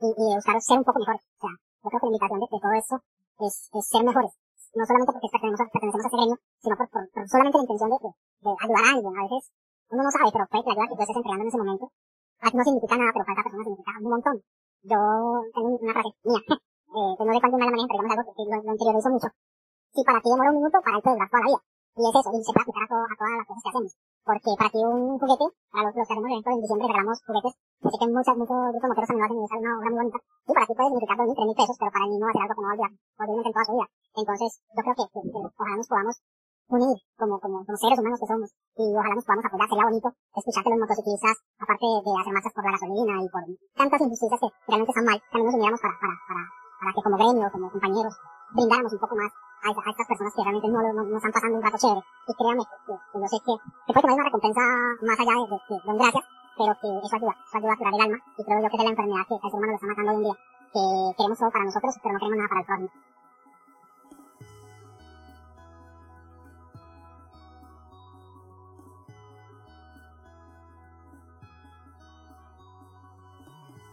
y, 0.00 0.06
y 0.08 0.24
de 0.24 0.34
buscar 0.40 0.56
ser 0.58 0.78
un 0.80 0.86
poco 0.88 0.98
mejores. 1.04 1.22
O 1.22 1.40
sea, 1.44 1.52
yo 1.52 1.86
creo 1.92 2.00
que 2.00 2.06
la 2.06 2.12
invitación 2.16 2.38
de, 2.40 2.48
de 2.48 2.60
todo 2.64 2.72
eso 2.72 2.96
es, 3.44 3.54
es 3.76 3.84
ser 3.92 4.02
mejores. 4.08 4.32
No 4.72 4.82
solamente 4.88 5.12
porque 5.12 5.28
pertenecemos, 5.28 5.68
pertenecemos 5.68 6.04
a 6.04 6.08
ese 6.08 6.16
gremio, 6.16 6.38
sino 6.64 6.74
por, 6.80 6.88
por, 6.88 7.02
por 7.12 7.22
solamente 7.28 7.56
la 7.60 7.64
intención 7.68 7.90
de, 7.92 7.98
de, 8.00 8.10
de, 8.42 8.50
ayudar 8.50 8.84
a 8.84 8.90
alguien. 8.92 9.14
A 9.16 9.22
veces 9.22 9.42
uno 9.90 10.02
no 10.02 10.10
sabe, 10.10 10.30
pero 10.34 10.46
puede 10.50 10.64
la 10.66 10.72
ayuda 10.72 10.88
que 10.90 10.96
tú 10.96 11.02
estés 11.02 11.16
entregando 11.16 11.42
en 11.42 11.48
ese 11.48 11.58
momento 11.58 11.86
no 12.42 12.64
significa 12.64 12.96
nada, 12.98 13.12
pero 13.14 13.24
para 13.24 13.34
esa 13.38 13.44
persona 13.46 13.64
significa 13.64 13.92
un 14.02 14.10
montón. 14.10 14.36
Yo 14.82 14.98
tengo 15.54 15.68
una 15.78 15.94
frase 15.94 16.10
mía, 16.26 16.42
eh, 16.98 17.12
que 17.16 17.24
no 17.24 17.32
sé 17.32 17.38
cuánto 17.38 17.56
me 17.56 17.64
la 17.64 17.70
manejo, 17.70 17.86
pero 17.86 18.02
digamos 18.02 18.18
algo 18.18 18.34
que, 18.34 18.42
lo, 18.50 18.56
lo 18.66 18.72
interiorizo 18.74 19.10
mucho 19.14 19.28
si 19.92 20.02
para 20.04 20.20
ti 20.24 20.28
demora 20.32 20.50
un 20.50 20.56
minuto, 20.56 20.80
para 20.80 20.96
él 20.96 21.02
puede 21.04 21.16
durar 21.16 21.28
toda 21.28 21.42
la 21.44 21.48
vida. 21.52 21.60
Y 21.92 22.00
es 22.08 22.14
eso, 22.16 22.30
y 22.32 22.40
se 22.40 22.52
puede 22.56 22.64
aplicar 22.64 22.84
a, 22.84 22.88
todo, 22.88 23.04
a 23.04 23.16
todas 23.20 23.36
las 23.36 23.46
cosas 23.46 23.62
que 23.62 23.68
hacemos. 23.68 23.92
Porque 24.24 24.50
para 24.56 24.70
ti 24.72 24.80
un 24.80 25.20
juguete, 25.20 25.46
para 25.68 25.84
los, 25.84 25.92
los 25.92 26.08
que 26.08 26.12
hacemos 26.16 26.30
eventos 26.32 26.52
en 26.56 26.62
diciembre 26.64 26.88
regalamos 26.88 27.18
juguetes, 27.28 27.52
sé 27.52 27.96
que 28.00 28.08
muchos, 28.08 28.34
muchos 28.40 28.58
grupos 28.72 28.88
moteros 28.88 29.08
también 29.12 29.20
lo 29.20 29.26
hacen 29.28 29.36
y 29.36 29.44
es 29.44 29.52
una 29.52 29.72
obra 29.76 29.90
muy 29.92 30.00
bonita. 30.00 30.18
Y 30.48 30.52
para 30.56 30.64
ti 30.64 30.72
puede 30.72 30.88
significar 30.88 31.16
dos 31.20 31.28
mil, 31.28 31.36
tres 31.36 31.48
mil 31.52 31.58
pesos, 31.60 31.76
pero 31.76 31.90
para 31.92 32.04
el 32.08 32.10
niño 32.16 32.24
va 32.24 32.32
a 32.32 32.36
ser 32.36 32.42
algo 32.42 32.54
que 32.56 32.62
no 32.62 32.68
va 32.68 32.72
a 32.72 32.76
olvidar, 32.80 32.92
obviamente 33.20 33.48
en 33.52 33.52
toda 33.52 33.68
su 33.68 33.72
vida. 33.76 33.88
Entonces, 34.16 34.50
yo 34.72 34.80
creo 34.80 34.96
que, 34.96 35.06
que, 35.12 35.20
que 35.20 35.40
ojalá 35.52 35.74
nos 35.76 35.88
podamos 35.92 36.16
unir 36.68 36.96
como, 37.16 37.40
como, 37.40 37.64
como 37.64 37.76
seres 37.76 37.98
humanos 37.98 38.20
que 38.20 38.26
somos 38.26 38.50
y 38.76 38.84
ojalá 38.94 39.14
nos 39.14 39.24
podamos 39.24 39.44
apoyar. 39.46 39.68
Sería 39.68 39.88
bonito 39.88 40.08
escuchar 40.36 40.62
que 40.64 40.70
los 40.70 40.80
motociclistas, 40.82 41.36
aparte 41.58 41.86
de 41.86 42.12
hacer 42.20 42.32
marchas 42.32 42.54
por 42.54 42.64
la 42.64 42.74
gasolina 42.74 43.14
y 43.22 43.28
por 43.28 43.42
tantas 43.76 44.00
injusticias 44.00 44.40
que 44.40 44.48
realmente 44.68 44.92
están 44.92 45.06
mal, 45.06 45.18
también 45.30 45.46
nos 45.46 45.56
uniéramos 45.56 45.80
para, 45.80 45.94
para, 45.98 46.14
para, 46.28 46.42
para 46.80 46.90
que 46.92 47.02
como 47.02 47.16
gremio, 47.16 47.46
como 47.52 47.66
compañeros, 47.70 48.14
brindáramos 48.54 48.92
un 48.92 49.02
poco 49.02 49.14
más 49.16 49.32
a, 49.62 49.70
estas 49.70 50.06
personas 50.08 50.32
que 50.34 50.42
realmente 50.42 50.68
no, 50.68 50.78
no, 50.82 51.02
no, 51.06 51.16
están 51.16 51.32
pasando 51.32 51.56
un 51.56 51.62
rato 51.62 51.78
chévere. 51.78 52.02
Y 52.02 52.32
créanme 52.34 52.64
que, 52.66 52.94
que, 52.94 53.16
yo 53.18 53.28
sé 53.30 53.38
que, 53.42 53.54
que 53.86 53.92
puede 53.92 54.02
tomar 54.02 54.18
una 54.18 54.28
recompensa 54.28 54.62
más 55.06 55.18
allá 55.18 55.34
de, 55.38 55.46
de, 55.46 55.58
de, 55.62 55.76
de 55.82 55.98
gracias, 55.98 56.24
pero 56.56 56.72
que 56.80 56.88
eso 57.06 57.16
ayuda, 57.16 57.34
eso 57.46 57.56
ayuda 57.58 57.72
a 57.72 57.78
curar 57.78 57.94
el 57.94 58.00
alma 58.00 58.18
y 58.36 58.44
creo 58.44 58.60
yo 58.60 58.68
que 58.68 58.76
es 58.76 58.84
la 58.84 58.90
enfermedad 58.90 59.24
que 59.26 59.34
el 59.34 59.40
ser 59.40 59.54
humano 59.56 59.72
lo 59.72 59.78
está 59.78 59.86
matando 59.86 60.10
hoy 60.10 60.16
en 60.16 60.22
día, 60.22 60.36
que 60.72 60.82
queremos 61.16 61.38
todo 61.38 61.50
para 61.50 61.64
nosotros, 61.64 61.92
pero 62.02 62.12
no 62.12 62.18
queremos 62.18 62.38
nada 62.38 62.48
para 62.48 62.60
el 62.60 62.66
prójimo. 62.66 62.90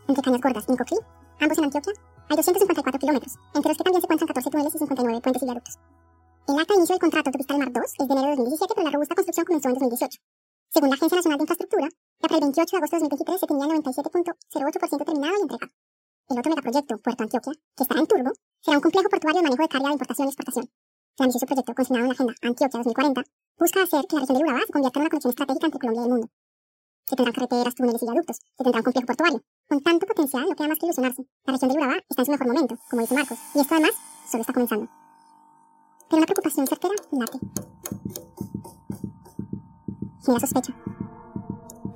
Entre 0.10 0.24
Cañas 0.24 0.42
Gordas 0.42 0.66
y 0.68 0.72
Nicoclí, 0.72 0.98
ambos 1.40 1.58
en 1.60 1.66
Antioquia, 1.66 1.94
hay 2.30 2.36
254 2.36 2.98
kilómetros, 2.98 3.38
entre 3.54 3.70
los 3.70 3.78
que 3.78 3.84
también 3.84 4.02
se 4.02 4.06
encuentran 4.08 4.28
14 4.34 4.50
túneles 4.50 4.74
y 4.74 4.78
59 4.80 5.22
puentes 5.22 5.44
y 5.44 5.46
viaductos. 5.46 5.78
El 6.50 6.58
acta 6.58 6.74
de 6.74 6.78
inicio 6.82 6.94
del 6.98 7.02
contrato 7.06 7.30
de 7.30 7.38
Autopista 7.38 7.58
Mar 7.62 7.70
2 7.70 7.86
es 7.86 8.08
de 8.10 8.14
enero 8.18 8.30
de 8.34 8.36
2017, 8.42 8.74
pero 8.74 8.86
la 8.90 8.94
robusta 8.98 9.14
construcción 9.14 9.46
comenzó 9.46 9.70
en 9.70 9.74
2018. 9.78 10.18
Según 10.74 10.90
la 10.90 10.96
Agencia 10.98 11.16
Nacional 11.16 11.38
de 11.38 11.44
Infraestructura, 11.46 11.88
ya 11.94 12.26
para 12.26 12.36
el 12.42 12.42
28 12.42 12.74
de 12.74 12.78
agosto 12.82 12.96
de 12.98 13.02
2023 13.06 13.38
se 13.38 13.46
tenía 13.46 13.66
97.08% 13.70 15.06
terminado 15.06 15.34
y 15.38 15.42
entregado. 15.46 15.74
El 16.26 16.40
otro 16.42 16.50
megaproyecto, 16.50 16.94
Puerto 17.06 17.22
Antioquia, 17.30 17.54
que 17.54 17.84
estará 17.86 18.00
en 18.02 18.08
turbo, 18.10 18.32
será 18.66 18.78
un 18.78 18.82
complejo 18.82 19.10
portuario 19.14 19.38
de 19.38 19.46
manejo 19.46 19.62
de 19.62 19.70
carga 19.70 19.88
de 19.90 19.94
importación 19.94 20.26
y 20.26 20.30
exportación. 20.34 20.66
El 20.66 21.22
ambicioso 21.22 21.46
proyecto, 21.46 21.70
consignado 21.78 22.02
en 22.02 22.10
la 22.10 22.16
Agenda 22.18 22.34
Antioquia 22.42 22.82
2040, 22.82 23.22
busca 23.62 23.78
hacer 23.86 24.10
que 24.10 24.16
la 24.18 24.26
región 24.26 24.38
de 24.42 24.44
Urabá 24.50 24.62
se 24.66 24.74
convierta 24.74 24.98
en 24.98 25.02
una 25.06 25.12
conexión 25.14 25.32
estratégica 25.38 25.66
entre 25.70 25.78
Colombia 25.78 26.02
y 26.02 26.06
el 26.06 26.10
mundo. 26.10 26.28
Se 27.06 27.14
tendrán 27.14 27.34
carreteras, 27.38 27.76
túneles 27.78 28.02
y 28.02 28.06
viaductos, 28.10 28.38
se 28.42 28.64
tendrá 28.66 28.82
un 28.82 28.86
complejo 28.90 29.06
portuario, 29.06 29.42
con 29.70 29.82
tanto 29.82 30.08
potencial 30.08 30.46
no 30.50 30.56
queda 30.56 30.68
más 30.68 30.80
que 30.80 30.88
ilusionarse. 30.88 31.24
La 31.46 31.54
región 31.54 31.72
de 31.72 31.78
Urabá 31.78 31.98
está 32.10 32.22
en 32.24 32.26
su 32.26 32.32
mejor 32.32 32.48
momento, 32.48 32.76
como 32.90 33.02
dice 33.04 33.14
Marcos, 33.14 33.38
y 33.54 33.60
esto 33.60 33.76
además 33.76 33.94
solo 34.30 34.42
está 34.42 34.54
comenzando. 34.54 34.88
Pero 36.10 36.18
una 36.18 36.26
preocupación 36.26 36.66
certera 36.66 36.94
late. 37.12 37.40
Genera 40.26 40.40
sospecha. 40.40 40.74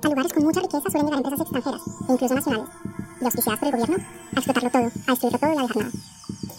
A 0.04 0.08
lugares 0.08 0.32
con 0.32 0.44
mucha 0.44 0.60
riqueza 0.60 0.88
suelen 0.88 1.06
llegar 1.06 1.18
empresas 1.18 1.40
extranjeras, 1.40 1.82
e 2.08 2.12
incluso 2.12 2.34
nacionales, 2.34 2.68
y 3.20 3.24
auspiciadas 3.24 3.58
por 3.58 3.68
el 3.68 3.74
gobierno, 3.74 3.96
a 3.96 4.36
explotarlo 4.38 4.70
todo, 4.70 4.82
a 4.82 5.10
destruirlo 5.10 5.38
todo 5.38 5.52
y 5.52 5.58
a 5.58 5.62
dejar 5.62 5.76
nada. 5.76 5.90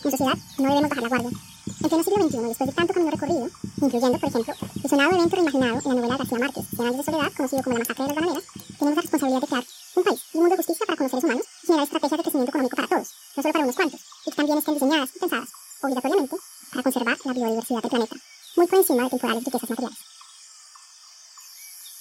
En 0.04 0.12
sociedad 0.12 0.38
no 0.60 0.68
debemos 0.68 0.90
bajar 0.90 1.04
la 1.04 1.10
guardia. 1.10 1.30
En 1.30 1.90
pleno 1.90 2.04
siglo 2.04 2.24
XXI, 2.26 2.38
después 2.40 2.70
de 2.70 2.76
tanto 2.76 2.94
camino 2.94 3.12
recorrido, 3.12 3.48
incluyendo, 3.82 4.20
por 4.20 4.30
ejemplo, 4.30 4.54
el 4.84 4.90
sonado 4.90 5.12
evento 5.16 5.36
reimaginado 5.36 5.76
en 5.80 5.88
la 5.88 5.96
novela 5.96 6.14
de 6.14 6.18
García 6.18 6.40
Márquez, 6.40 6.66
Cien 6.68 6.88
años 6.88 6.98
de 6.98 7.04
soledad, 7.04 7.32
conocido 7.38 7.64
como 7.64 7.74
la 7.76 7.80
masacre 7.80 8.04
de 8.04 8.08
las 8.10 8.16
bananeras, 8.16 8.44
tenemos 8.80 8.96
la 8.96 9.02
responsabilidad 9.02 9.42
de 9.42 9.48
crear 9.48 9.64
un 9.96 10.04
país 10.04 10.22
un 10.34 10.42
mundo 10.42 10.56
de 10.56 10.64
justicia 10.64 10.86
para 10.86 11.02
los 11.02 11.12
seres 11.12 11.24
humanos 11.24 11.46
y 11.64 11.68
generar 11.68 11.84
estrategias 11.86 12.18
de 12.18 12.24
crecimiento 12.24 12.52
económico 12.52 12.76
para 12.76 12.88
todos, 12.88 13.08
no 13.36 13.44
solo 13.44 13.54
para 13.54 13.64
unos 13.64 13.76
cuantos, 13.76 14.02
y 14.26 14.30
que 14.30 14.36
también 14.36 14.60
diseñadas 14.60 15.10
y 15.16 15.20
pensadas, 15.20 15.50
obligatoriamente, 15.82 16.36
para 16.72 16.84
conservar 16.84 17.18
la 17.24 17.34
biodiversidad 17.34 17.82
del 17.82 17.90
planeta, 17.90 18.16
muy 18.56 18.68
por 18.68 18.80
encima 18.80 19.04
de 19.04 19.10
temporales 19.10 19.44
riquezas 19.46 19.70
materiales. 19.70 20.00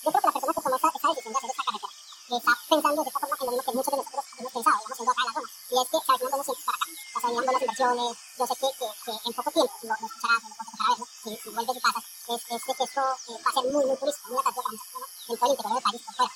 Yo 0.05 0.11
creo 0.11 0.21
que 0.21 0.27
la 0.27 0.33
persona 0.33 0.53
que 0.55 0.63
toma 0.63 0.77
esa, 0.77 0.89
esa 0.89 1.09
decisión 1.09 1.33
de 1.33 1.39
hacer 1.39 1.51
esta 1.51 1.65
carretera 1.65 2.05
está 2.35 2.53
pensando 2.69 3.03
de 3.03 3.09
esta 3.09 3.21
forma 3.21 3.37
en 3.39 3.47
lo 3.47 3.53
mismo 3.53 3.65
que 3.65 3.73
muchos 3.75 3.93
de 3.93 3.97
nosotros 3.97 4.25
hemos 4.39 4.53
pensado, 4.53 4.77
digamos, 4.85 4.97
siendo 4.97 5.13
acá 5.13 5.23
en 5.23 5.29
la 5.29 5.35
zona, 5.35 5.49
y 5.55 5.75
es 5.75 5.89
que 5.91 5.99
se 6.05 6.11
avecinan 6.11 6.31
buenos 6.35 6.47
tiempos 6.47 6.65
para 6.65 6.75
acá, 6.75 6.85
o 6.85 7.21
sea, 7.21 7.21
se 7.21 7.27
avecinan 7.27 7.45
buenas 7.45 7.63
inversiones, 7.63 8.11
yo 8.39 8.45
sé 8.45 8.55
que, 8.55 8.69
que, 8.75 8.89
que 9.05 9.13
en 9.25 9.33
poco 9.35 9.51
tiempo, 9.55 9.75
lo, 9.85 9.95
lo 9.95 10.07
escucharás, 10.09 10.41
lo 10.45 10.51
escucharás 10.51 10.85
verlo, 10.85 11.05
si, 11.23 11.31
si 11.37 11.49
vuelves 11.55 11.71
a 11.71 11.75
tu 11.75 11.83
casa, 11.85 12.01
es, 12.35 12.41
es 12.55 12.63
de 12.65 12.73
que 12.75 12.85
esto 12.85 13.03
eh, 13.05 13.39
va 13.45 13.51
a 13.51 13.55
ser 13.55 13.65
muy, 13.71 13.85
muy 13.85 13.97
turístico, 13.97 14.27
muy 14.29 14.41
atractivo 14.41 14.65
para 14.65 14.75
nosotros, 14.75 15.01
¿no? 15.01 15.35
en 15.35 15.39
todo 15.39 15.47
el 15.47 15.55
interior 15.55 15.75
del 15.75 15.85
país, 15.85 16.03
por 16.05 16.15
fuera. 16.15 16.33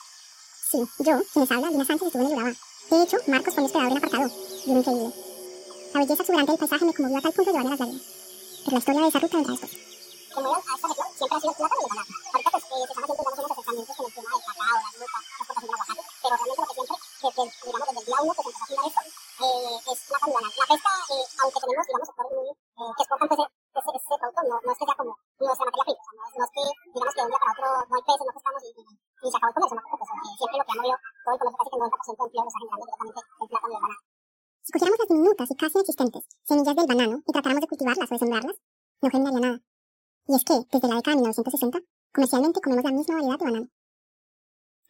Sí, 0.69 0.79
yo, 1.39 1.47
quien 1.47 1.49
les 1.49 1.51
habla, 1.51 1.71
Lina 1.71 1.85
Sánchez, 1.85 2.07
estuve 2.07 2.23
en 2.23 2.31
el 2.31 2.37
Urabá. 2.37 2.55
De 2.91 3.03
hecho, 3.03 3.17
Marcos 3.27 3.55
fue 3.55 3.63
mi 3.63 3.67
hospedador 3.67 3.93
en 3.93 3.99
apartado, 3.99 4.31
y 4.67 4.71
era 4.71 4.81
increíble. 4.81 5.15
La 5.95 6.01
belleza 6.01 6.23
exuberante 6.23 6.53
del 6.53 6.59
paisaje 6.59 6.85
me 6.85 6.95
conmovió 6.95 7.19
a 7.19 7.21
tal 7.21 7.33
punto 7.33 7.51
de 7.51 7.53
llevarme 7.53 7.71
las 7.71 7.81
lágrimas. 7.81 8.03
Pero 8.65 8.73
la 8.73 8.79
historia 8.79 9.01
de 9.01 9.09
esa 9.09 9.19
ruta 9.19 9.37
vendrá 9.37 9.53
después. 9.53 9.73
Que 9.73 10.41
muevan 10.43 10.59
a 10.59 10.75
esta 10.75 10.89
región 10.89 11.09
siempre 11.19 11.37
ha 11.37 11.41
sido 11.41 11.51
el 11.51 11.59
plátano 11.59 11.79
y 11.79 11.85
el 11.85 11.89
banano. 11.89 12.15
Ahorita 12.29 12.51
pues 12.51 12.65
eh, 12.65 12.69
se 12.69 12.85
están 12.89 13.05
haciendo 13.05 13.19
digamos, 13.19 13.39
unos 13.39 13.51
acercamientos 13.51 13.97
con 13.97 14.07
el 14.09 14.13
tema 14.19 14.29
del 14.29 14.43
cacao, 14.49 14.77
la 14.79 14.91
fruta, 14.99 15.19
la 15.19 15.39
exportación 15.39 15.69
del 15.69 15.79
aguacate, 15.79 16.03
pero 16.23 16.35
realmente 16.39 16.59
lo 16.59 16.69
que 16.69 16.75
siempre, 16.79 17.43
desde, 17.49 17.67
digamos, 17.69 17.89
desde 17.89 18.01
el 18.01 18.07
día 18.09 18.19
uno 18.19 18.33
que 18.35 18.43
se 18.43 18.49
empezó 18.49 18.63
a 18.63 18.69
fundar 18.69 18.87
esto, 18.89 19.03
eh, 19.39 19.79
es 19.89 19.99
plátano 20.09 20.29
y 20.29 20.37
banano. 20.39 20.59
La 20.59 20.67
pesca, 20.69 20.93
eh, 21.09 21.27
aunque 21.39 21.59
tenemos, 21.59 21.85
digamos, 21.89 22.09
sectores 22.09 22.33
muy, 22.39 22.49
eh, 22.49 22.93
que 22.97 23.03
exportan 23.03 23.29
pues, 23.29 23.41
ese, 23.79 23.91
ese, 23.99 24.15
producto, 24.19 24.41
no, 24.49 24.57
no 24.59 24.71
es 24.73 24.79
que 24.79 24.87
sea 24.89 24.97
como 24.99 25.13
nuestra 25.39 25.65
materia 25.69 25.85
prima, 25.89 25.99
o 25.99 26.07
sea, 26.09 26.15
no 26.19 26.23
es, 26.29 26.33
no 26.39 26.45
es 26.45 26.53
que, 26.55 26.65
digamos, 26.93 27.15
que 27.15 27.21
de 27.21 27.27
un 27.27 27.33
día 27.33 27.41
para 27.43 27.53
otro 27.55 27.67
no 27.89 27.95
hay 27.95 28.05
peces, 28.09 28.27
no 28.29 28.35
pescamos 28.37 28.63
y, 28.63 28.71
y, 28.79 28.83
y 28.89 29.27
se 29.29 29.37
acabó 29.39 29.49
el 29.49 29.55
comercio, 29.55 29.77
no, 29.79 29.97
pues, 29.99 30.11
eh, 30.19 30.35
siempre 30.39 30.59
lo 30.59 30.65
que 30.67 30.73
ha 30.73 30.79
movido 30.79 30.97
todo 30.99 31.33
el 31.35 31.39
comercio, 31.39 31.59
casi 31.59 31.71
que 31.71 31.79
el 31.79 31.83
90% 31.89 32.19
de 32.19 32.27
empleo 32.29 32.43
lo 32.43 32.49
está 32.49 32.59
generando 32.59 32.85
directamente 32.89 33.19
el 33.19 33.49
plátano 33.49 33.73
y 33.73 33.77
el 33.79 33.83
banano. 33.83 34.03
Si 34.69 34.73
cogiéramos 34.73 34.99
las 34.99 35.09
diminutas 35.09 35.51
y 35.51 35.55
casi 35.57 35.79
inexistentes 35.79 36.25
semillas 36.45 36.77
del 36.77 36.87
banano 36.87 37.23
y 37.25 37.33
tratáramos 37.33 37.63
de 37.63 37.69
cultivarlas 37.69 38.05
o 38.05 38.13
de 38.13 38.19
sembrarlas, 38.19 38.57
no 39.01 39.09
generaría 39.09 39.41
nada. 39.41 39.63
Y 40.29 40.35
es 40.37 40.45
que, 40.45 40.53
desde 40.71 40.89
la 40.89 40.97
década 40.97 41.17
de 41.17 41.23
1960, 41.25 41.81
comercialmente 42.13 42.61
comemos 42.61 42.85
la 42.85 42.93
misma 42.93 43.15
variedad 43.15 43.39
de 43.39 43.45
banano. 43.47 43.69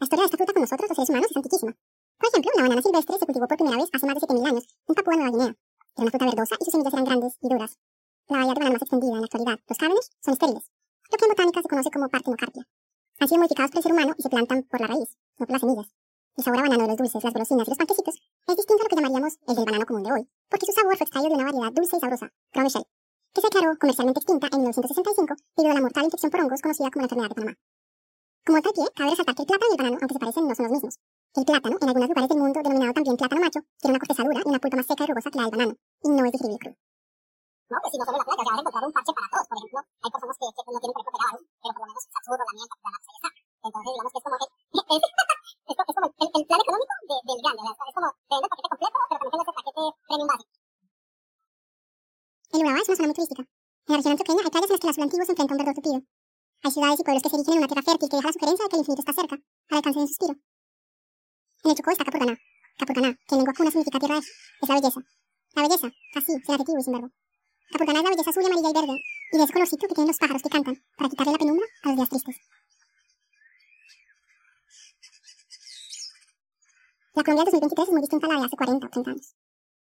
La 0.01 0.05
historia 0.05 0.23
de 0.23 0.27
esta 0.27 0.37
fruta 0.37 0.53
con 0.53 0.63
nosotros, 0.63 0.89
los 0.89 0.97
seres 0.97 1.11
humanos, 1.11 1.31
es 1.31 1.37
antiquísima. 1.37 1.73
Por 2.19 2.27
ejemplo, 2.27 2.51
la 2.57 2.63
banana 2.63 2.83
silvestre 2.83 3.19
se 3.21 3.25
cultivó 3.25 3.47
por 3.47 3.57
primera 3.57 3.77
vez 3.79 3.89
hace 3.93 4.07
más 4.07 4.15
de 4.19 4.21
7.000 4.27 4.47
años 4.51 4.65
en 4.67 4.95
Papúa 4.97 5.15
Nueva 5.15 5.31
Guinea. 5.31 5.55
Era 5.55 6.03
una 6.03 6.11
fruta 6.11 6.27
verdosa 6.27 6.55
y 6.59 6.65
sus 6.65 6.73
semillas 6.73 6.93
eran 6.95 7.05
grandes 7.05 7.33
y 7.41 7.49
duras. 7.49 7.79
La 8.27 8.35
variedad 8.35 8.55
de 8.55 8.59
banano 8.59 8.75
más 8.75 8.83
extendida 8.83 9.15
en 9.15 9.21
la 9.23 9.27
actualidad, 9.31 9.59
los 9.63 9.79
Cavendish, 9.79 10.11
son 10.19 10.33
estériles, 10.35 10.65
lo 11.07 11.17
que 11.19 11.25
en 11.25 11.31
botánica 11.31 11.63
se 11.63 11.69
conoce 11.69 11.91
como 11.95 12.09
partenocarpia. 12.09 12.67
Han 13.21 13.29
sido 13.29 13.39
modificados 13.39 13.71
por 13.71 13.79
el 13.79 13.83
ser 13.85 13.93
humano 13.93 14.15
y 14.19 14.23
se 14.27 14.29
plantan 14.29 14.63
por 14.65 14.81
la 14.81 14.87
raíz, 14.89 15.15
no 15.39 15.47
por 15.47 15.55
las 15.55 15.61
semillas. 15.63 15.87
El 16.39 16.45
sabor 16.45 16.61
a 16.61 16.63
banano 16.63 16.83
de 16.85 16.89
los 16.91 16.97
dulces, 16.99 17.25
las 17.25 17.33
golosinas 17.33 17.67
y 17.67 17.71
los 17.71 17.79
panquecitos 17.79 18.15
es 18.15 18.57
distinto 18.57 18.79
a 18.79 18.85
lo 18.85 18.89
que 18.89 18.95
llamaríamos 18.95 19.39
el 19.49 19.57
del 19.57 19.65
banano 19.65 19.87
común 19.87 20.05
de 20.05 20.13
hoy, 20.13 20.23
porque 20.49 20.67
su 20.67 20.73
sabor 20.73 20.97
fue 20.97 21.03
extraído 21.03 21.31
de 21.31 21.35
una 21.35 21.51
variedad 21.51 21.73
dulce 21.73 21.97
y 21.97 21.99
sabrosa, 21.99 22.31
Michel, 22.55 22.87
que 23.35 23.41
se 23.41 23.47
declaró 23.51 23.75
comercialmente 23.75 24.21
extinta 24.23 24.47
en 24.47 24.63
1965 24.63 25.35
debido 25.59 25.73
a 25.73 25.75
la 25.75 25.81
mortal 25.83 26.05
infección 26.07 26.31
por 26.31 26.39
hongos 26.39 26.63
conocida 26.63 26.95
como 26.95 27.03
la 27.03 27.07
enfermedad 27.11 27.29
de 27.29 27.35
Panamá. 27.35 27.55
Como 28.47 28.63
tal 28.63 28.71
pie, 28.71 28.87
cabe 28.95 29.11
resaltar 29.11 29.35
que 29.35 29.43
el 29.43 29.49
plátano 29.51 29.67
y 29.67 29.75
el 29.75 29.79
banano, 29.83 29.99
aunque 29.99 30.15
se 30.15 30.23
parecen, 30.23 30.47
no 30.47 30.55
son 30.55 30.63
los 30.63 30.75
mismos. 30.79 30.95
El 31.35 31.45
plátano, 31.45 31.75
en 31.75 31.89
algunos 31.91 32.09
lugares 32.09 32.29
del 32.31 32.39
mundo 32.39 32.59
denominado 32.63 32.95
también 32.95 33.17
plátano 33.19 33.41
macho, 33.43 33.61
tiene 33.83 33.91
una 33.91 33.99
corteza 33.99 34.23
dura 34.23 34.39
y 34.39 34.47
una 34.47 34.59
pulpa 34.63 34.77
más 34.79 34.87
seca 34.87 35.03
y 35.03 35.07
rugosa 35.11 35.31
que 35.35 35.39
la 35.43 35.45
del 35.51 35.55
banano, 35.59 35.75
y 35.75 36.09
no 36.15 36.23
es 36.23 36.33
digerible 36.39 36.59
crudo. 36.63 36.79
¿no? 37.67 37.77
Que 37.83 37.91
si 37.91 37.99
no 37.99 38.05
solo 38.07 38.19
la 38.23 38.27
playa, 38.31 38.47
ya 38.47 38.55
vas 38.55 38.59
a 38.59 38.63
encontrar 38.63 38.85
un 38.87 38.95
parche 38.95 39.11
para 39.11 39.27
todos. 39.27 39.47
Por 39.51 39.57
ejemplo, 39.59 39.79
hay 39.83 40.11
personas 40.15 40.37
que, 40.39 40.47
que 40.55 40.71
no 40.71 40.79
tienen, 40.79 40.95
por 40.95 41.03
ejemplo, 41.03 41.19
pegados, 41.19 41.43
pero 41.59 41.73
por 41.75 41.83
lo 41.83 41.91
menos 41.91 42.05
churro, 42.23 42.45
la 42.47 42.55
miel, 42.55 42.69
la 42.71 42.91
les 42.95 43.03
saca. 43.27 43.41
Entonces, 43.59 43.91
digamos 43.91 44.13
que 44.15 44.19
es 44.19 44.23
como 44.23 44.37
el, 44.39 44.47
es, 45.69 45.77
es, 45.77 45.95
como 45.95 46.07
el, 46.09 46.29
el 46.35 46.45
plan 46.49 46.61
económico 46.65 46.95
de, 47.09 47.17
del 47.29 47.39
grande, 47.45 47.61
¿verdad? 47.63 47.87
Es 47.89 47.95
como, 47.95 48.09
te 48.09 48.35
el 48.35 48.49
paquete 48.49 48.69
completo, 48.73 48.97
pero 49.09 49.19
también 49.19 49.31
tienes 49.33 49.49
el 49.49 49.57
paquete 49.59 49.83
premium 50.09 50.29
básico. 50.29 50.53
El 52.49 52.61
Urabá 52.65 52.79
es 52.81 52.89
una 52.89 52.97
zona 52.97 53.09
muy 53.09 53.17
turística. 53.19 53.43
En 53.43 53.91
la 53.93 53.97
región 53.99 54.13
antioqueña 54.13 54.41
hay 54.45 54.51
playas 54.51 54.69
en 54.69 54.73
las 54.73 54.81
que 54.81 54.87
el 54.87 54.93
azul 54.93 55.05
antiguo 55.05 55.25
se 55.25 55.33
enfrenta 55.33 55.53
a 55.53 55.57
un 55.57 55.61
verdor 55.61 55.77
tupido. 55.77 55.99
Hay 56.65 56.71
ciudades 56.73 56.99
y 57.01 57.05
pueblos 57.05 57.23
que 57.23 57.29
se 57.29 57.37
erigen 57.37 57.53
en 57.53 57.59
una 57.59 57.69
tierra 57.69 57.85
fértil 57.89 58.09
que 58.09 58.17
deja 58.17 58.29
la 58.29 58.33
sugerencia 58.33 58.65
de 58.65 58.69
que 58.69 58.77
el 58.77 58.83
infinito 58.83 59.03
está 59.05 59.13
cerca, 59.13 59.37
al 59.37 59.77
alcance 59.77 59.99
de 59.99 60.03
un 60.03 60.09
suspiro. 60.09 60.35
En 61.65 61.71
el 61.71 61.77
Chocó 61.77 61.91
está 61.93 62.05
Capurganá. 62.05 62.35
Capurganá, 62.79 63.11
que 63.15 63.33
en 63.35 63.39
lengua 63.39 63.55
cuna 63.55 63.71
significa 63.71 63.99
tierra 64.01 64.19
es, 64.19 64.27
es 64.27 64.69
la 64.69 64.75
belleza. 64.75 65.01
La 65.55 65.63
belleza, 65.63 65.89
así, 66.17 66.33
sin 66.33 66.55
adjetivo 66.55 66.79
y 66.79 66.83
sin 66.83 66.93
verbo. 66.97 67.09
Capurganá 67.71 67.99
es 68.01 68.05
la 68.05 68.11
belleza 68.11 68.31
azul, 68.31 68.45
amarilla 68.47 68.71
y 68.71 68.77
verde, 68.81 68.97
y 69.33 69.37
de 69.37 69.45
ese 69.45 69.53
colorcito 69.53 69.85
que 69.89 69.95
tienen 69.95 70.09
los 70.09 70.19
pájaros 70.19 70.43
que 70.43 70.49
cantan, 70.49 70.77
para 70.97 71.11
quitarle 71.11 71.33
la 71.33 71.39
penumbra 71.39 71.67
a 71.83 71.89
los 71.89 71.97
días 71.97 72.09
tristes. 72.09 72.37
La 77.19 77.25
Colombia 77.25 77.51
del 77.51 77.59
2023 77.59 77.89
es 77.89 77.93
muy 77.93 78.01
distinta 78.01 78.27
a 78.29 78.31
la 78.31 78.39
de 78.39 78.47
hace 78.47 78.57
40 78.57 78.87
o 78.87 78.91
30 78.91 79.11
años. 79.11 79.35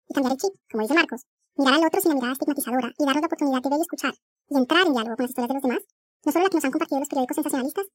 Y 0.08 0.14
cambiar 0.14 0.32
el 0.32 0.40
chip, 0.40 0.54
como 0.72 0.84
dice 0.84 0.94
Marcos, 0.94 1.28
mirar 1.58 1.74
al 1.74 1.84
otro 1.84 2.00
sin 2.00 2.10
la 2.12 2.16
mirada 2.16 2.32
estigmatizadora 2.32 2.94
y 2.96 3.04
darnos 3.04 3.20
la 3.20 3.28
oportunidad 3.28 3.62
de 3.62 3.70
ver 3.70 3.80
y 3.80 3.82
escuchar, 3.82 4.14
y 4.48 4.56
entrar 4.56 4.88
en 4.88 4.94
diálogo 4.94 5.16
con 5.18 5.24
las 5.28 5.32
historias 5.32 5.50
de 5.50 5.56
los 5.60 5.64
demás, 5.68 5.84
no 6.24 6.32
solo 6.32 6.44
la 6.46 6.50
que 6.50 6.56
nos 6.56 6.64
han 6.64 6.72
compartido 6.72 7.00
los 7.04 7.10
periódicos 7.10 7.36
sensacionalistas, 7.36 7.88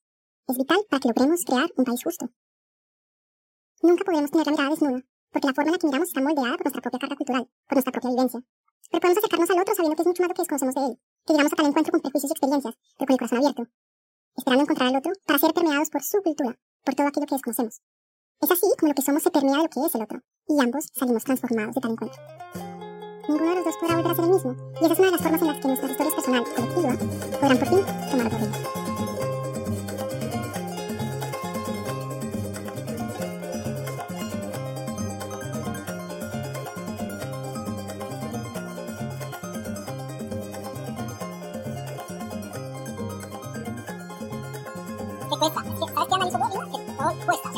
es 0.44 0.56
vital 0.58 0.80
para 0.90 1.00
que 1.00 1.08
logremos 1.08 1.40
crear 1.40 1.72
un 1.72 1.84
país 1.88 2.04
justo. 2.04 2.24
Nunca 3.80 4.04
podremos 4.04 4.30
tener 4.30 4.44
la 4.44 4.52
mirada 4.52 4.70
desnuda, 4.76 5.00
porque 5.32 5.46
la 5.48 5.54
forma 5.56 5.68
en 5.68 5.72
la 5.72 5.78
que 5.80 5.87
miramos 5.88 6.08
está 6.12 6.20
moldeada 6.20 6.56
por 6.60 6.64
nuestra 6.68 6.82
propia 6.84 7.00
carga 7.00 7.16
cultural, 7.16 7.44
por 7.64 7.74
nuestra 7.80 7.92
propia 7.96 8.10
vivencia. 8.12 8.40
Pero 8.92 9.00
podemos 9.00 9.18
acercarnos 9.24 9.48
al 9.48 9.60
otro 9.64 9.72
sabiendo 9.72 9.96
que 9.96 10.02
es 10.04 10.10
mucho 10.12 10.20
más 10.20 10.28
lo 10.28 10.34
que 10.37 10.42
desconocemos 10.44 10.74
de 10.76 10.84
él, 10.84 10.94
que 11.24 11.32
llegamos 11.32 11.52
a 11.54 11.56
tal 11.56 11.66
encuentro 11.72 11.92
con 11.96 12.00
prejuicios 12.04 12.28
y 12.28 12.34
experiencias, 12.37 12.74
pero 12.76 13.06
con 13.08 13.14
el 13.16 13.20
corazón 13.24 13.38
abierto, 13.40 13.62
esperando 14.37 14.62
encontrar 14.68 14.88
al 14.92 14.96
otro 15.00 15.12
para 15.24 15.38
ser 15.40 15.54
permeados 15.56 15.88
por 15.88 16.02
su 16.04 16.20
cultura, 16.20 16.52
por 16.84 16.92
todo 16.92 17.08
aquello 17.08 17.24
que 17.24 17.40
desconocemos. 17.40 17.80
Es 18.40 18.51
así 18.51 18.66
como 18.79 18.88
lo 18.90 18.94
que 18.94 19.03
somos 19.03 19.23
se 19.23 19.31
permea 19.31 19.57
de 19.57 19.62
lo 19.62 19.68
que 19.68 19.81
es 19.81 19.94
el 19.94 20.03
otro, 20.03 20.20
y 20.49 20.61
ambos 20.61 20.90
salimos 20.92 21.25
transformados 21.25 21.75
de 21.75 21.81
tal 21.81 21.92
encuentro. 21.92 22.23
Ninguno 23.29 23.51
de 23.51 23.57
los 23.57 23.64
dos 23.64 23.77
podrá 23.79 23.97
volver 23.97 24.12
a 24.12 24.14
ser 24.14 24.25
el 24.25 24.31
mismo, 24.31 24.57
y 24.81 24.85
esa 24.85 24.92
es 24.92 24.99
una 24.99 25.07
de 25.09 25.12
las 25.12 25.23
formas 25.23 25.42
en 25.42 25.49
las 25.49 25.61
que 25.61 25.68
nuestras 25.68 25.90
historias 25.90 26.14
personal 26.14 26.42
y 26.42 26.55
colectiva 26.55 26.97
podrán 27.40 27.59
por 27.59 27.68
fin 27.68 27.85
tomar 28.11 28.27
otro 28.27 28.38
ritmo. 28.38 28.85
te 45.35 45.40
cuesta. 45.40 45.62
¿sabes 45.64 46.09
qué 46.09 46.14
analizo 46.14 46.38
yo? 46.38 46.44
Que 46.49 46.92
todo 46.92 47.27
cuesta. 47.27 47.54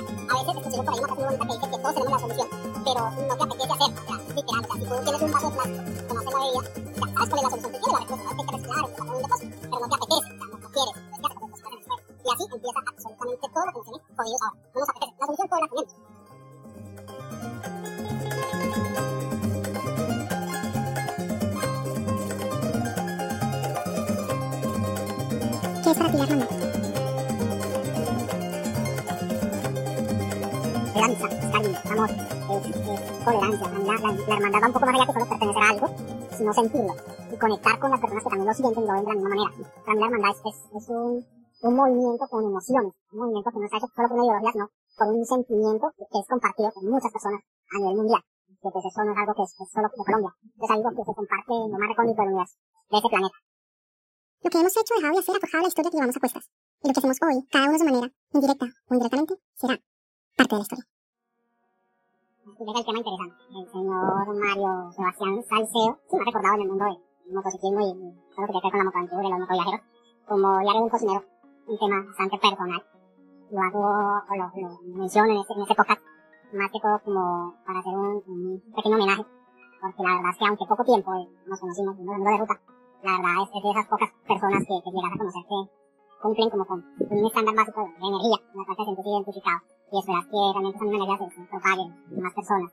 Escuché 0.77 0.85
por 0.85 0.95
ahí 0.95 1.01
una 1.01 1.09
frase 1.09 1.27
que 1.27 1.47
dice 1.47 1.71
que 1.71 1.79
todos 1.79 1.95
tenemos 1.95 2.13
la 2.13 2.19
solución, 2.19 2.49
pero 2.85 3.01
no 3.11 3.35
te 3.37 3.45
apetece 3.45 3.73
hacerlo. 3.73 3.97
O 3.97 4.07
sea, 4.07 4.17
literal. 4.37 4.61
O 4.61 4.77
sea, 4.77 4.77
si 4.77 4.85
tú 4.85 5.01
tienes 5.01 5.23
un 5.23 5.33
vaso 5.33 5.49
de 5.49 5.57
plástico, 5.57 6.05
tomaste 6.07 6.31
la 6.31 6.39
bebida, 6.39 6.61
ya 6.61 7.17
sabes 7.17 7.31
cuál 7.31 7.39
es 7.39 7.43
la 7.43 7.51
solución. 7.51 7.66
Hermandad 34.37 34.69
un 34.69 34.73
poco 34.73 34.87
más 34.87 34.95
allá 34.95 35.07
que 35.07 35.13
solo 35.13 35.27
pertenecer 35.27 35.63
a 35.63 35.69
algo, 35.71 35.87
sino 36.37 36.53
sentirlo 36.53 36.95
y 37.33 37.37
conectar 37.37 37.79
con 37.79 37.91
las 37.91 38.01
personas 38.01 38.23
que 38.23 38.31
también 38.31 38.49
lo 38.49 38.55
sienten 38.55 38.83
y 38.83 38.87
lo 38.87 38.93
ven 38.93 39.05
de 39.05 39.09
la 39.09 39.15
misma 39.15 39.29
manera. 39.31 39.51
Mí 39.57 39.65
la 39.87 40.07
hermandad 40.07 40.35
es, 40.45 40.89
un, 40.89 41.75
movimiento 41.77 42.25
con 42.29 42.45
emociones, 42.45 42.93
un 43.13 43.19
movimiento 43.19 43.51
que 43.51 43.59
no 43.59 43.65
está 43.65 43.77
hecho 43.79 43.89
solo 43.95 44.09
por 44.09 44.17
una 44.19 44.27
ideología, 44.27 44.53
sino 44.53 44.67
por 44.97 45.09
un 45.09 45.25
sentimiento 45.27 45.87
que, 45.97 46.19
es 46.19 46.27
compartido 46.29 46.69
con 46.73 46.85
muchas 46.91 47.13
personas 47.13 47.41
a 47.43 47.79
nivel 47.79 47.97
mundial. 47.97 48.23
Que 48.63 48.69
pues 48.71 48.85
eso 48.85 49.05
no 49.05 49.13
es 49.13 49.19
algo 49.19 49.35
que 49.35 49.43
es, 49.43 49.53
solo 49.53 49.89
de 49.89 50.05
Colombia, 50.05 50.33
es 50.37 50.71
algo 50.71 50.89
que 50.91 51.05
se 51.05 51.15
comparte 51.15 51.53
en 51.53 51.71
lo 51.73 51.79
más 51.79 51.89
recóndito 51.89 52.21
del 52.23 52.31
universo, 52.33 52.57
de 52.91 52.99
ese 52.99 53.09
planeta. 53.09 53.39
Lo 54.43 54.51
que 54.51 54.59
hemos 54.61 54.77
hecho, 54.77 54.95
dejado 54.95 55.15
de 55.15 55.21
hacer, 55.21 55.37
ha 55.37 55.41
forjado 55.41 55.63
la 55.63 55.69
historia 55.69 55.91
que 55.91 55.97
llevamos 55.97 56.17
a 56.17 56.21
cuestas. 56.21 56.45
Y 56.83 56.89
lo 56.89 56.93
que 56.95 57.01
hacemos 57.01 57.19
hoy, 57.23 57.39
cada 57.51 57.67
uno 57.67 57.77
a 57.77 57.79
su 57.79 57.85
manera, 57.85 58.09
indirecta 58.33 58.67
o 58.67 58.95
indirectamente, 58.95 59.35
será 59.55 59.75
parte 60.37 60.55
de 60.55 60.59
la 60.61 60.63
historia. 60.63 60.87
Llega 62.47 62.79
el 62.79 62.87
tema 62.87 62.99
interesante. 62.99 63.35
El 63.59 63.67
señor 63.75 64.39
Mario 64.39 64.93
Sebastián 64.93 65.43
Salceo, 65.43 65.99
sí 66.07 66.15
ha 66.15 66.25
recordado 66.25 66.55
en 66.55 66.63
el 66.63 66.69
mundo 66.69 66.85
del 66.87 67.35
motociclismo 67.35 67.81
y 67.83 67.91
todo 68.31 68.47
lo 68.47 68.47
que 68.47 68.53
tiene 68.53 68.63
que 68.63 68.71
ver 68.71 68.71
con 68.71 68.79
la 68.79 68.85
motoaventura 68.87 69.27
y 69.27 69.31
los 69.31 69.41
motoviajeros, 69.41 69.81
como 70.31 70.47
diario 70.63 70.79
de 70.79 70.85
un 70.87 70.89
cocinero, 70.89 71.23
un 71.67 71.79
tema 71.79 71.97
bastante 72.07 72.39
personal. 72.39 72.83
Lo 73.51 73.61
hago, 73.67 73.83
o 73.83 74.35
lo, 74.39 74.47
lo 74.55 74.95
menciono 74.95 75.27
en 75.27 75.39
ese, 75.43 75.53
en 75.55 75.63
ese 75.63 75.75
podcast, 75.75 76.03
más 76.55 76.71
que 76.71 76.79
todo 76.79 76.97
como 77.03 77.55
para 77.67 77.79
hacer 77.81 77.95
un, 77.99 78.23
un 78.31 78.63
pequeño 78.77 78.95
homenaje, 78.95 79.27
porque 79.83 80.03
la 80.07 80.15
verdad 80.15 80.31
es 80.31 80.39
que 80.39 80.47
aunque 80.47 80.67
poco 80.71 80.85
tiempo 80.87 81.11
eh, 81.19 81.27
nos 81.51 81.59
conocimos 81.59 81.97
mundo 81.99 82.31
de 82.31 82.39
ruta, 82.39 82.61
la 83.03 83.11
verdad 83.11 83.43
es, 83.43 83.51
es 83.59 83.63
de 83.67 83.71
esas 83.75 83.87
pocas 83.91 84.11
personas 84.23 84.63
que, 84.63 84.75
que 84.87 84.91
llegas 84.95 85.13
a 85.13 85.19
conocer 85.19 85.43
que 85.51 85.59
cumplen 86.21 86.51
como 86.51 86.65
con 86.67 86.85
un 86.99 87.27
estándar 87.27 87.55
básico 87.55 87.81
de 87.83 88.07
energía, 88.07 88.39
en 88.53 88.59
la 88.59 88.65
cual 88.65 88.77
sientes 88.77 89.07
identificado 89.07 89.61
y 89.93 89.99
esperas 89.99 90.27
que 90.27 90.39
realmente 90.53 90.85
misma 90.85 91.05
energía 91.05 91.19
se, 91.19 91.35
se 91.37 91.43
propague 91.47 91.85
a 91.87 92.21
más 92.21 92.35
personas. 92.35 92.71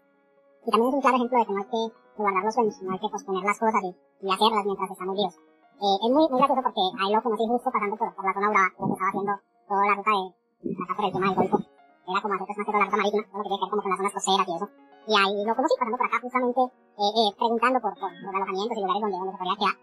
Y 0.65 0.71
también 0.71 0.89
es 0.89 0.95
un 0.95 1.01
claro 1.01 1.15
ejemplo 1.17 1.37
de 1.39 1.45
que 1.45 1.53
no 1.53 1.59
hay 1.59 1.69
que 1.69 1.83
guardar 2.17 2.43
los 2.43 2.53
sueños, 2.53 2.81
no 2.81 2.91
hay 2.93 2.99
que 2.99 3.09
posponer 3.09 3.43
las 3.43 3.59
cosas 3.59 3.81
y, 3.83 3.91
y 4.23 4.27
hacerlas 4.31 4.65
mientras 4.65 4.91
estamos 4.91 5.15
vivos. 5.15 5.35
Eh, 5.83 5.97
es 5.99 6.11
muy, 6.13 6.23
muy 6.29 6.39
gracioso 6.39 6.63
porque 6.63 6.83
a 6.95 7.03
él 7.03 7.13
lo 7.13 7.21
conocí 7.21 7.43
justo 7.43 7.69
pasando 7.73 7.95
por, 7.97 8.15
por 8.15 8.25
la 8.25 8.33
zona 8.33 8.49
brava, 8.49 8.69
porque 8.77 8.93
estaba 8.93 9.09
haciendo 9.09 9.33
toda 9.67 9.83
la 9.83 9.95
ruta 9.99 10.11
de, 10.13 10.71
acá 10.83 10.93
por 10.95 11.05
el 11.05 11.11
tema 11.11 11.25
del 11.27 11.35
Golfo. 11.35 11.57
Era 12.03 12.19
como 12.21 12.33
hacer 12.33 12.47
más 12.47 12.65
que 12.65 12.71
la 12.71 12.85
ruta 12.85 12.97
marítima, 12.97 13.23
todo 13.27 13.37
lo 13.37 13.43
que 13.43 13.49
tiene 13.49 13.59
que 13.59 13.63
ver 13.63 13.71
como 13.73 13.81
con 13.83 13.91
las 13.91 13.99
zonas 13.99 14.13
costeras 14.13 14.47
y 14.47 14.53
eso. 14.53 14.67
Y 15.03 15.13
ahí 15.19 15.35
lo 15.43 15.53
conocí 15.55 15.75
pasando 15.75 15.97
por 15.97 16.07
acá 16.07 16.17
justamente, 16.23 16.61
eh, 16.63 17.13
eh, 17.19 17.29
preguntando 17.35 17.77
por, 17.83 17.93
por, 17.99 18.11
por 18.13 18.33
alojamientos 18.35 18.77
y 18.77 18.81
lugares 18.83 19.01
donde, 19.03 19.17
donde 19.17 19.33
se 19.33 19.39
podía 19.43 19.59
quedar. 19.59 19.75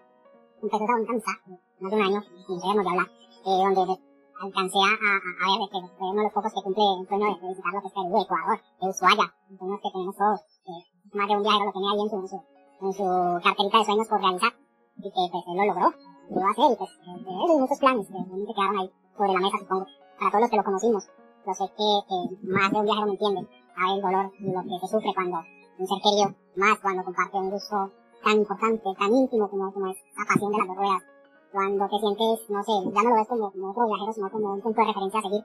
Empezó 0.61 0.85
esa 0.85 0.95
bonita 0.97 1.13
amistad, 1.13 1.37
más 1.81 1.91
de 1.91 1.97
un 1.97 2.05
año, 2.09 2.21
sin 2.47 2.57
dejarnos 2.57 2.85
de 2.85 2.91
hablar, 2.91 3.09
eh, 3.45 3.75
donde 3.75 3.97
alcancé 4.41 4.79
a, 4.79 4.93
a, 4.97 5.13
a 5.21 5.59
ver 5.59 5.69
que 5.69 5.79
soy 5.81 6.09
uno 6.09 6.21
de 6.21 6.25
los 6.25 6.33
pocos 6.33 6.53
que 6.53 6.63
cumple 6.63 6.85
el 7.01 7.09
sueño 7.09 7.27
de 7.37 7.49
visitar 7.49 7.73
lo 7.73 7.81
que 7.81 7.89
es 7.89 7.93
Perú, 7.93 8.21
Ecuador, 8.21 8.57
de 8.81 8.89
Ushuaia, 8.89 9.27
sueños 9.59 9.81
que 9.81 9.91
tenemos 9.93 10.17
todos, 10.17 10.41
eh, 10.41 10.83
más 11.13 11.29
de 11.29 11.35
un 11.37 11.43
viajero 11.43 11.65
lo 11.67 11.73
tenía 11.73 11.91
ahí 11.93 12.01
en 12.01 12.11
su, 12.11 12.17
en 12.17 12.29
su, 12.29 12.39
en 12.81 12.93
su 12.93 13.07
carterita 13.45 13.79
de 13.79 13.85
sueños 13.85 14.09
por 14.09 14.21
realizar, 14.21 14.53
y 14.97 15.09
que 15.13 15.23
pues 15.33 15.45
él 15.45 15.57
lo 15.57 15.65
logró, 15.65 15.87
lo 15.91 16.49
hacer, 16.49 16.69
y 16.73 16.77
pues 16.81 16.91
eh, 16.91 17.59
muchos 17.61 17.79
planes 17.79 18.07
que 18.07 18.17
realmente 18.17 18.53
quedaron 18.57 18.79
ahí 18.81 18.91
sobre 19.17 19.33
la 19.33 19.41
mesa, 19.41 19.59
supongo, 19.61 19.87
para 20.19 20.31
todos 20.31 20.41
los 20.41 20.51
que 20.51 20.57
lo 20.57 20.65
conocimos, 20.65 21.03
yo 21.45 21.53
sé 21.53 21.65
que, 21.77 21.89
que 22.09 22.19
más 22.49 22.71
de 22.71 22.79
un 22.81 22.85
viajero 22.85 23.07
me 23.07 23.13
entiende, 23.13 23.41
sabe 23.77 23.93
el 23.97 24.03
dolor 24.03 24.27
y 24.41 24.49
lo 24.53 24.61
que 24.65 24.77
se 24.81 24.87
sufre 24.89 25.13
cuando 25.15 25.39
un 25.81 25.87
ser 25.87 26.01
querido, 26.01 26.29
más 26.57 26.79
cuando 26.81 27.05
comparte 27.05 27.37
un 27.37 27.51
gusto 27.51 27.77
tan 28.23 28.37
importante, 28.37 28.85
tan 28.99 29.13
íntimo 29.13 29.49
como, 29.49 29.73
como 29.73 29.87
es 29.89 29.97
la 30.17 30.25
pasión 30.29 30.53
de 30.53 30.59
las 30.59 30.69
dos 30.69 30.77
ruedas, 30.77 31.03
cuando 31.53 31.89
te 31.89 31.99
sientes, 31.99 32.51
no 32.51 32.63
sé, 32.63 32.73
ya 32.95 33.03
no 33.03 33.11
lo 33.11 33.17
ves 33.17 33.29
como, 33.29 33.51
como 33.51 33.71
otro 33.71 33.87
viajero, 33.87 34.13
sino 34.13 34.31
como 34.31 34.55
un 34.55 34.63
punto 34.63 34.81
de 34.81 34.87
referencia 34.87 35.19
a 35.19 35.23
seguir. 35.23 35.45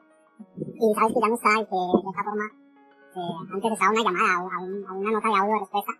Y 0.55 0.93
sabes 0.93 1.13
que 1.13 1.21
ya 1.21 1.29
no 1.29 1.35
está 1.35 1.51
y 1.57 1.65
que 1.65 1.79
de 1.79 2.09
esta 2.09 2.23
forma, 2.23 2.45
eh, 2.45 3.37
antes 3.53 3.71
estaba 3.71 3.91
una 3.91 4.03
llamada 4.03 4.33
o 4.43 4.49
a, 4.51 4.57
un, 4.61 4.85
a, 4.85 4.93
una 4.93 5.11
nota 5.11 5.27
de 5.29 5.35
audio 5.35 5.53
de 5.53 5.59
respuesta, 5.65 5.93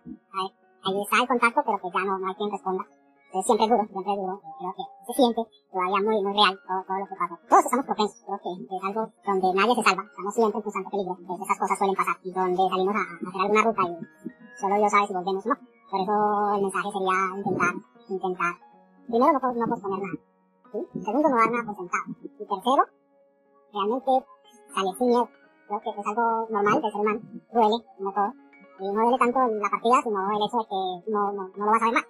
ahí 0.86 1.02
está 1.02 1.16
el 1.22 1.28
contacto, 1.28 1.60
pero 1.66 1.78
que 1.82 1.90
ya 1.90 2.04
no, 2.04 2.18
no 2.18 2.26
hay 2.28 2.34
quien 2.34 2.50
responda. 2.50 2.84
Entonces 3.26 3.46
siempre 3.46 3.64
es 3.66 3.70
duro, 3.74 3.84
siempre 3.90 4.12
es 4.12 4.18
duro, 4.22 4.34
creo 4.38 4.72
que 4.76 4.84
se 5.06 5.12
siente 5.12 5.42
todavía 5.72 6.00
muy, 6.06 6.16
muy 6.22 6.32
real 6.32 6.54
todo, 6.62 6.80
todo 6.86 6.98
lo 7.02 7.06
que 7.10 7.16
pasa. 7.18 7.34
Todos 7.50 7.64
estamos 7.66 7.84
propensos, 7.86 8.18
creo 8.22 8.38
que 8.38 8.50
es 8.54 8.82
algo 8.86 9.02
donde 9.26 9.48
nadie 9.58 9.74
se 9.74 9.82
salva, 9.82 10.02
estamos 10.06 10.32
siempre 10.34 10.56
en 10.56 10.62
constante 10.62 10.90
peligro, 10.94 11.14
entonces 11.18 11.44
esas 11.44 11.58
cosas 11.58 11.76
suelen 11.76 11.96
pasar, 11.96 12.16
y 12.22 12.30
donde 12.30 12.62
salimos 12.70 12.94
a, 12.94 13.02
a 13.02 13.26
hacer 13.26 13.40
alguna 13.42 13.62
ruta 13.66 13.82
y 13.82 13.94
solo 14.56 14.74
Dios 14.78 14.90
sabe 14.94 15.06
si 15.06 15.14
volvemos 15.18 15.42
o 15.44 15.48
no. 15.50 15.56
Por 15.90 16.00
eso 16.00 16.16
el 16.56 16.62
mensaje 16.62 16.88
sería 16.94 17.18
intentar, 17.36 17.74
intentar 18.08 18.52
Primero, 19.06 19.32
no, 19.32 19.52
no 19.52 19.66
posponer 19.68 19.98
nada. 20.00 20.18
Segundo, 20.72 21.28
no 21.28 21.36
dar 21.36 21.50
nada 21.50 21.64
por 21.64 21.76
sentado. 21.76 22.04
Y 22.22 22.44
tercero, 22.46 22.84
realmente 23.72 24.26
salir 24.74 24.94
sin 24.98 25.06
miedo. 25.06 25.28
Creo 25.66 25.80
que 25.80 25.90
es 25.90 26.06
algo 26.06 26.46
normal 26.50 26.82
del 26.82 26.92
ser 26.92 27.00
humano. 27.00 27.20
Duele, 27.52 27.84
como 27.96 28.12
todo. 28.12 28.32
Y 28.78 28.92
no 28.92 29.02
duele 29.02 29.18
tanto 29.18 29.38
la 29.38 29.70
partida, 29.70 30.02
sino 30.02 30.30
el 30.30 30.42
hecho 30.46 30.58
de 30.58 30.66
que 30.66 31.10
no, 31.10 31.32
no, 31.32 31.48
no 31.56 31.64
lo 31.64 31.70
vas 31.70 31.82
a 31.82 31.86
ver 31.86 31.94
más. 31.94 32.06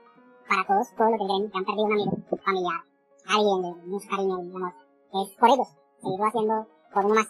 Para 0.49 0.67
todos, 0.67 0.95
todos 0.97 1.11
los 1.11 1.21
que 1.21 1.27
creen 1.27 1.51
que 1.51 1.59
han 1.59 1.65
perdido 1.65 1.85
un 1.85 1.93
amigo, 1.93 2.13
familiar, 2.45 2.81
alguien 3.29 3.63
de 3.63 3.87
mucho 3.87 4.09
cariño 4.09 4.43
y 4.43 4.57
amor. 4.57 4.75
Es 5.13 5.37
por 5.37 5.49
ellos. 5.51 5.69
Seguirlo 6.01 6.27
haciendo 6.27 6.67
por 6.93 7.05
uno 7.05 7.15
más. 7.15 7.29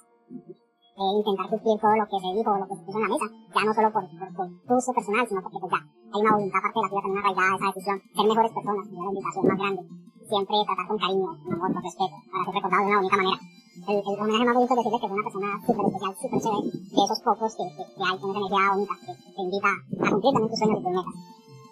Eh, 0.96 1.12
intentar 1.12 1.44
cumplir 1.52 1.76
todo 1.76 1.92
lo 1.92 2.06
que 2.09 2.16
se 2.16 2.28
dijo, 2.32 2.56
lo 2.56 2.64
que 2.64 2.76
se 2.76 2.85
puso 2.88 2.96
en 2.96 3.04
la 3.04 3.12
mesa. 3.12 3.28
Ya 3.52 3.62
no 3.68 3.72
solo 3.76 3.92
por, 3.92 4.04
por, 4.09 4.28
por 4.32 4.48
tu 4.48 4.72
uso 4.80 4.90
personal, 4.96 5.28
sino 5.28 5.42
porque 5.44 5.59
pues 5.61 5.72
ya 5.76 5.80
hay 5.85 6.20
una 6.24 6.32
voluntad 6.32 6.61
parte 6.64 6.72
de 6.72 6.85
la 6.85 6.88
tuya 6.88 7.02
también 7.04 7.20
arraigada 7.20 7.52
esa 7.52 7.68
decisión. 7.68 7.96
Ser 8.16 8.24
mejores 8.24 8.52
personas, 8.56 8.85
sería 8.88 9.04
la 9.04 9.12
invitación 9.12 9.44
más 9.44 9.59
grande. 9.61 9.82
Siempre 10.24 10.56
tratar 10.64 10.87
con 10.88 10.96
cariño, 10.96 11.28
con 11.37 11.52
amor, 11.52 11.68
con 11.76 11.82
respeto, 11.85 12.16
para 12.32 12.44
ser 12.48 12.54
recordado 12.56 12.80
de 12.80 12.88
una 12.88 12.96
bonita 12.96 13.16
manera. 13.20 13.38
El, 13.76 13.96
el 14.00 14.16
homenaje 14.16 14.44
más 14.48 14.56
bonito 14.56 14.72
es 14.72 14.78
decirle 14.80 14.96
que 14.96 15.06
es 15.06 15.12
una 15.12 15.26
persona 15.28 15.48
súper 15.68 15.85
especial, 15.85 16.12
súper 16.16 16.40
chévere, 16.40 16.64
de 16.64 17.02
esos 17.04 17.20
pocos 17.20 17.50
que, 17.61 17.64
que, 17.76 17.82
que 17.92 18.02
hay 18.09 18.16
con 18.16 18.28
esa 18.32 18.40
energía 18.40 18.72
bonita, 18.72 18.94
que 19.04 19.12
te 19.37 19.42
invita 19.44 19.68
a 19.68 20.09
cumplir 20.16 20.32
también 20.32 20.48
tus 20.48 20.61
sueños 20.64 20.80
y 20.80 20.85
tus 20.87 20.94
metas. 20.96 21.16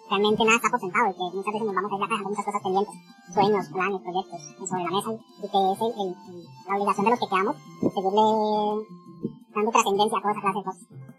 Realmente 0.09 0.45
nada 0.45 0.57
está 0.57 0.77
sentado 0.77 1.09
y 1.09 1.13
que 1.13 1.37
muchas 1.37 1.53
veces 1.53 1.65
nos 1.65 1.75
vamos 1.75 1.91
a 1.91 1.95
ir 1.95 2.09
dejando 2.09 2.29
muchas 2.29 2.45
cosas 2.45 2.61
pendientes, 2.61 2.95
sueños, 3.33 3.65
planes, 3.73 4.01
proyectos 4.01 4.39
sobre 4.69 4.83
la 4.83 4.91
mesa 4.91 5.11
y 5.13 5.47
que 5.49 5.59
es 5.73 5.79
el, 5.81 6.09
la 6.67 6.75
obligación 6.75 7.05
de 7.05 7.11
los 7.11 7.19
que 7.19 7.29
quedamos, 7.31 7.55
seguirle 7.95 8.25
dando 9.55 9.71
trascendencia 9.71 10.17
a 10.17 10.21
toda 10.21 10.31
esa 10.31 10.41
clase 10.41 10.59
de 10.59 10.65
cosas. 10.65 11.14